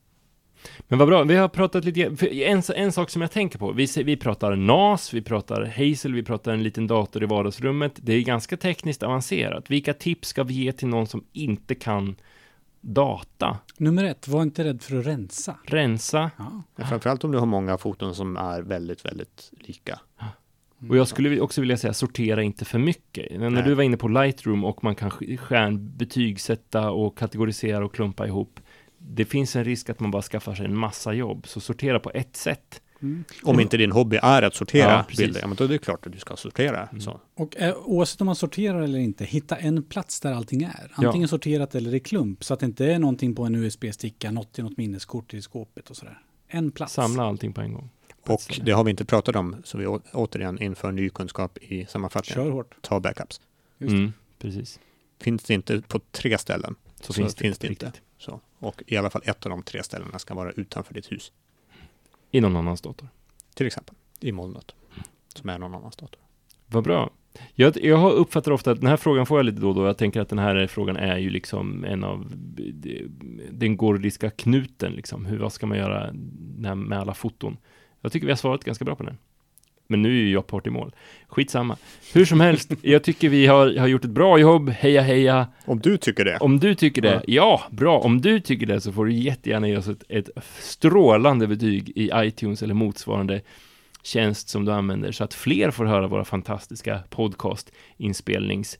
Men 0.88 1.00
vad 1.00 1.07
bra, 1.07 1.24
vi 1.24 1.36
har 1.36 1.50
pratat 1.50 1.86
lite 1.86 2.25
en, 2.45 2.62
en 2.75 2.91
sak 2.91 3.09
som 3.09 3.21
jag 3.21 3.31
tänker 3.31 3.59
på, 3.59 3.71
vi, 3.71 3.88
vi 4.03 4.17
pratar 4.17 4.55
NAS, 4.55 5.13
vi 5.13 5.21
pratar 5.21 5.65
Hazel, 5.65 6.13
vi 6.13 6.24
pratar 6.24 6.53
en 6.53 6.63
liten 6.63 6.88
dator 6.88 7.24
i 7.24 7.25
vardagsrummet. 7.25 7.93
Det 7.95 8.13
är 8.13 8.21
ganska 8.21 8.57
tekniskt 8.57 9.03
avancerat. 9.03 9.69
Vilka 9.69 9.93
tips 9.93 10.27
ska 10.27 10.43
vi 10.43 10.53
ge 10.53 10.71
till 10.71 10.88
någon 10.88 11.07
som 11.07 11.24
inte 11.33 11.75
kan 11.75 12.15
data? 12.81 13.59
Nummer 13.77 14.03
ett, 14.03 14.27
var 14.27 14.41
inte 14.41 14.63
rädd 14.63 14.81
för 14.81 15.00
att 15.00 15.05
rensa. 15.05 15.59
Rensa? 15.65 16.31
Ja. 16.38 16.63
Men 16.75 16.88
framförallt 16.88 17.24
om 17.24 17.31
du 17.31 17.38
har 17.38 17.45
många 17.45 17.77
foton 17.77 18.15
som 18.15 18.38
är 18.38 18.62
väldigt, 18.62 19.05
väldigt 19.05 19.51
lika. 19.59 20.00
Och 20.89 20.98
jag 20.98 21.07
skulle 21.07 21.39
också 21.39 21.62
vilja 21.62 21.77
säga 21.77 21.93
sortera 21.93 22.43
inte 22.43 22.65
för 22.65 22.79
mycket. 22.79 23.31
Men 23.31 23.39
när 23.39 23.50
Nej. 23.50 23.63
du 23.63 23.74
var 23.74 23.84
inne 23.84 23.98
på 23.98 24.07
Lightroom 24.07 24.65
och 24.65 24.84
man 24.84 24.96
kan 24.96 25.10
sk- 25.10 25.38
stjärn 25.38 25.98
betygsätta 25.98 26.91
och 26.91 27.17
kategorisera 27.17 27.86
och 27.86 27.93
klumpa 27.96 28.27
ihop. 28.27 28.60
Det 28.98 29.25
finns 29.25 29.55
en 29.55 29.63
risk 29.63 29.89
att 29.89 30.00
man 30.00 30.12
bara 30.12 30.22
skaffar 30.22 30.55
sig 30.55 30.65
en 30.65 30.77
massa 30.77 31.13
jobb. 31.13 31.48
Så 31.48 31.60
sortera 31.60 32.00
på 32.00 32.12
ett 32.13 32.36
sätt. 32.36 32.81
Mm. 33.01 33.24
Om 33.43 33.60
inte 33.60 33.77
din 33.77 33.91
hobby 33.91 34.17
är 34.22 34.41
att 34.41 34.55
sortera 34.55 34.91
Ja, 34.91 35.05
bilder, 35.17 35.39
ja, 35.41 35.48
men 35.48 35.55
då 35.57 35.63
är 35.63 35.67
det 35.67 35.77
klart 35.77 36.05
att 36.05 36.13
du 36.13 36.19
ska 36.19 36.36
sortera. 36.36 36.88
Mm. 36.88 37.01
Så. 37.01 37.19
Och 37.36 37.57
eh, 37.57 37.75
oavsett 37.86 38.22
om 38.22 38.25
man 38.25 38.36
sorterar 38.36 38.81
eller 38.81 39.00
inte, 39.00 39.25
hitta 39.25 39.55
en 39.55 39.84
plats 39.84 40.19
där 40.19 40.34
allting 40.34 40.63
är. 40.63 40.91
Antingen 40.93 41.22
Ja. 41.22 41.27
sorterat 41.27 41.75
eller 41.75 41.96
i 41.96 42.00
klump, 42.00 42.43
så 42.43 42.53
att 42.53 42.60
det 42.60 42.65
inte 42.65 42.86
är 42.86 43.00
någonting 43.00 43.36
på 43.36 43.46
en 43.46 43.55
USB-sticka, 43.55 44.31
något 44.31 44.60
i 44.60 44.62
något 44.62 44.77
minneskort 44.77 45.34
i 45.34 45.41
skåpet 45.41 45.89
och 45.89 45.96
sådär. 45.96 46.19
En 46.48 46.72
plats. 46.72 46.93
Samla 46.93 47.24
allting 47.24 47.53
på 47.53 47.62
en 47.62 47.74
gång. 47.74 47.89
Och 48.29 48.41
ställe. 48.41 48.63
det 48.63 48.72
har 48.72 48.84
vi 48.84 48.89
inte 48.91 49.05
pratat 49.05 49.36
om, 49.36 49.55
så 49.63 49.77
vi 49.77 49.86
å- 49.88 50.01
återigen 50.13 50.62
inför 50.62 50.91
ny 50.91 51.10
kunskap 51.10 51.57
i 51.62 51.86
sammanfattningen. 51.86 52.46
Kör 52.46 52.51
hårt. 52.51 52.75
Ta 52.81 53.00
backups. 53.00 53.41
Just 53.77 53.91
det. 53.91 53.98
Mm, 53.98 54.13
precis. 54.39 54.79
Finns 55.19 55.43
det 55.43 55.53
inte 55.53 55.81
på 55.81 56.00
tre 56.12 56.38
ställen, 56.38 56.75
Så, 57.01 57.03
Så 57.03 57.13
finns 57.13 57.36
det, 57.36 57.41
finns 57.41 57.57
det 57.57 57.67
inte. 57.67 57.91
så. 58.17 58.39
Och 58.60 58.84
i 58.88 58.98
alla 58.98 59.10
fall 59.10 59.22
ett 59.25 59.46
av 59.46 59.50
de 59.50 59.63
tre 59.63 59.84
ställena 59.84 60.19
ska 60.19 60.34
vara 60.34 60.51
utanför 60.51 60.93
ditt 60.93 61.12
hus. 61.12 61.31
I 62.31 62.41
någon 62.41 62.55
annans 62.55 62.81
dator. 62.81 63.07
Till 63.53 63.67
exempel 63.67 63.96
i 64.19 64.31
molnet, 64.31 64.75
som 65.36 65.50
är 65.50 65.60
någon 65.60 65.75
annans 65.75 65.96
dator. 65.96 66.19
Vad 66.67 66.84
bra. 66.84 67.10
Jag, 67.53 67.77
jag 67.84 67.98
har 67.98 68.12
uppfattat 68.12 68.53
ofta 68.53 68.72
att 68.72 68.79
den 68.79 68.89
här 68.89 68.98
frågan 68.98 69.25
får 69.25 69.39
jag 69.39 69.46
lite 69.46 69.60
då 69.62 69.69
och 69.69 69.75
då. 69.75 69.86
Jag 69.86 69.98
tänker 69.98 70.22
att 70.22 70.29
den 70.29 70.39
här 70.39 70.67
frågan 70.67 70.98
är 70.98 71.17
ju 71.17 71.29
liksom 71.29 71.84
en 71.86 72.03
av 72.03 72.31
de- 72.36 73.03
den 73.51 73.77
gordiska 73.77 74.29
knuten 74.29 74.91
liksom. 74.91 75.25
Hur, 75.25 75.38
vad 75.39 75.53
ska 75.53 75.65
man 75.65 75.77
göra 75.77 76.10
när, 76.57 76.75
med 76.75 77.00
alla 77.00 77.13
foton? 77.13 77.57
Jag 78.01 78.12
tycker 78.12 78.25
vi 78.27 78.32
har 78.32 78.38
svarat 78.38 78.63
ganska 78.63 78.86
bra 78.86 78.96
på 78.96 79.04
den. 79.04 79.18
Men 79.89 80.01
nu 80.01 80.10
är 80.10 80.22
ju 80.22 80.32
jag 80.32 80.48
part 80.48 80.68
i 80.68 80.70
mål. 80.70 80.96
Skitsamma. 81.27 81.77
Hur 82.13 82.25
som 82.25 82.39
helst, 82.39 82.72
jag 82.82 83.04
tycker 83.04 83.30
vi 83.30 83.48
har, 83.48 83.77
har 83.80 83.88
gjort 83.88 84.06
ett 84.06 84.12
bra 84.12 84.38
jobb. 84.39 84.70
Heja 84.70 85.01
heja. 85.01 85.48
Om 85.66 85.80
du 85.80 85.98
tycker 85.98 86.25
det, 86.25 86.38
Om 86.38 86.60
du 86.60 86.75
tycker 86.75 87.01
det, 87.01 87.24
Ja. 87.27 87.63
bra. 87.72 88.00
Om 88.00 88.22
du 88.22 88.39
tycker 88.39 88.66
det 88.66 88.82
så 88.82 88.92
får 88.92 89.06
du 89.06 89.13
jättegärna 89.13 89.68
ge 89.68 89.77
oss 89.77 89.88
ett, 89.88 90.04
ett 90.10 90.30
strålande 90.60 91.48
betyg 91.48 91.89
i 91.96 92.10
iTunes 92.16 92.63
eller 92.63 92.74
motsvarande 92.74 93.42
tjänst 94.04 94.50
som 94.50 94.66
du 94.66 94.72
använder 94.72 95.12
så 95.12 95.24
att 95.24 95.34
fler 95.34 95.72
får 95.72 95.86
höra 95.86 96.08
våra 96.08 96.25
fantastiska 96.25 97.00
podcast-inspelnings 97.10 98.77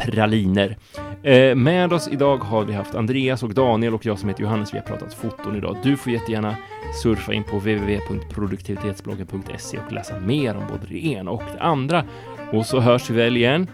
praliner. 0.00 0.76
Eh, 1.22 1.54
med 1.54 1.92
oss 1.92 2.08
idag 2.08 2.36
har 2.36 2.64
vi 2.64 2.72
haft 2.72 2.94
Andreas 2.94 3.42
och 3.42 3.54
Daniel 3.54 3.94
och 3.94 4.06
jag 4.06 4.18
som 4.18 4.28
heter 4.28 4.42
Johannes. 4.42 4.74
Vi 4.74 4.78
har 4.78 4.84
pratat 4.84 5.14
foton 5.14 5.56
idag. 5.56 5.76
Du 5.82 5.96
får 5.96 6.12
jättegärna 6.12 6.56
surfa 7.02 7.32
in 7.32 7.44
på 7.44 7.58
www.produktivitetsbloggen.se 7.58 9.78
och 9.86 9.92
läsa 9.92 10.20
mer 10.20 10.56
om 10.56 10.66
både 10.68 10.86
det 10.88 11.06
ena 11.06 11.30
och 11.30 11.42
det 11.54 11.60
andra. 11.60 12.04
Och 12.52 12.66
så 12.66 12.80
hörs 12.80 13.10
vi 13.10 13.14
väl 13.14 13.36
igen. 13.36 13.70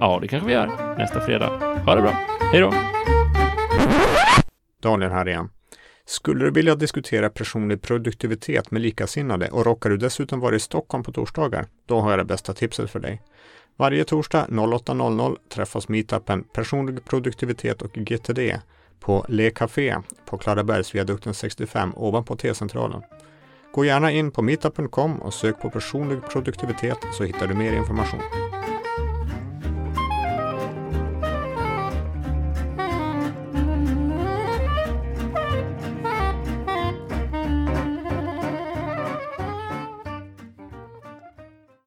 Ja, 0.00 0.18
det 0.22 0.28
kanske 0.28 0.46
vi 0.46 0.52
gör 0.52 0.96
nästa 0.98 1.20
fredag. 1.20 1.48
Ha 1.86 1.94
det 1.94 2.02
bra. 2.02 2.12
Hej 2.52 2.60
då! 2.60 2.74
Daniel 4.82 5.10
här 5.10 5.28
igen. 5.28 5.48
Skulle 6.04 6.44
du 6.44 6.50
vilja 6.50 6.74
diskutera 6.74 7.30
personlig 7.30 7.82
produktivitet 7.82 8.70
med 8.70 8.82
likasinnade 8.82 9.48
och 9.48 9.66
råkar 9.66 9.90
du 9.90 9.96
dessutom 9.96 10.40
vara 10.40 10.56
i 10.56 10.60
Stockholm 10.60 11.04
på 11.04 11.12
torsdagar, 11.12 11.66
då 11.86 12.00
har 12.00 12.10
jag 12.10 12.18
det 12.18 12.24
bästa 12.24 12.54
tipset 12.54 12.90
för 12.90 13.00
dig. 13.00 13.22
Varje 13.80 14.04
torsdag 14.04 14.46
08.00 14.50 15.36
träffas 15.48 15.88
meetupen 15.88 16.44
Personlig 16.52 17.04
produktivitet 17.04 17.82
och 17.82 17.92
GTD 17.92 18.60
på 19.00 19.24
Le 19.28 19.50
Café 19.50 19.96
på 20.26 20.38
Klarabergsviadukten 20.38 21.34
65 21.34 21.92
ovanpå 21.96 22.36
T-centralen. 22.36 23.02
Gå 23.74 23.84
gärna 23.84 24.10
in 24.10 24.30
på 24.30 24.42
meetup.com 24.42 25.22
och 25.22 25.34
sök 25.34 25.60
på 25.60 25.70
personlig 25.70 26.18
produktivitet 26.32 26.98
så 27.12 27.24
hittar 27.24 27.46
du 27.46 27.54
mer 27.54 27.72
information. 27.72 28.20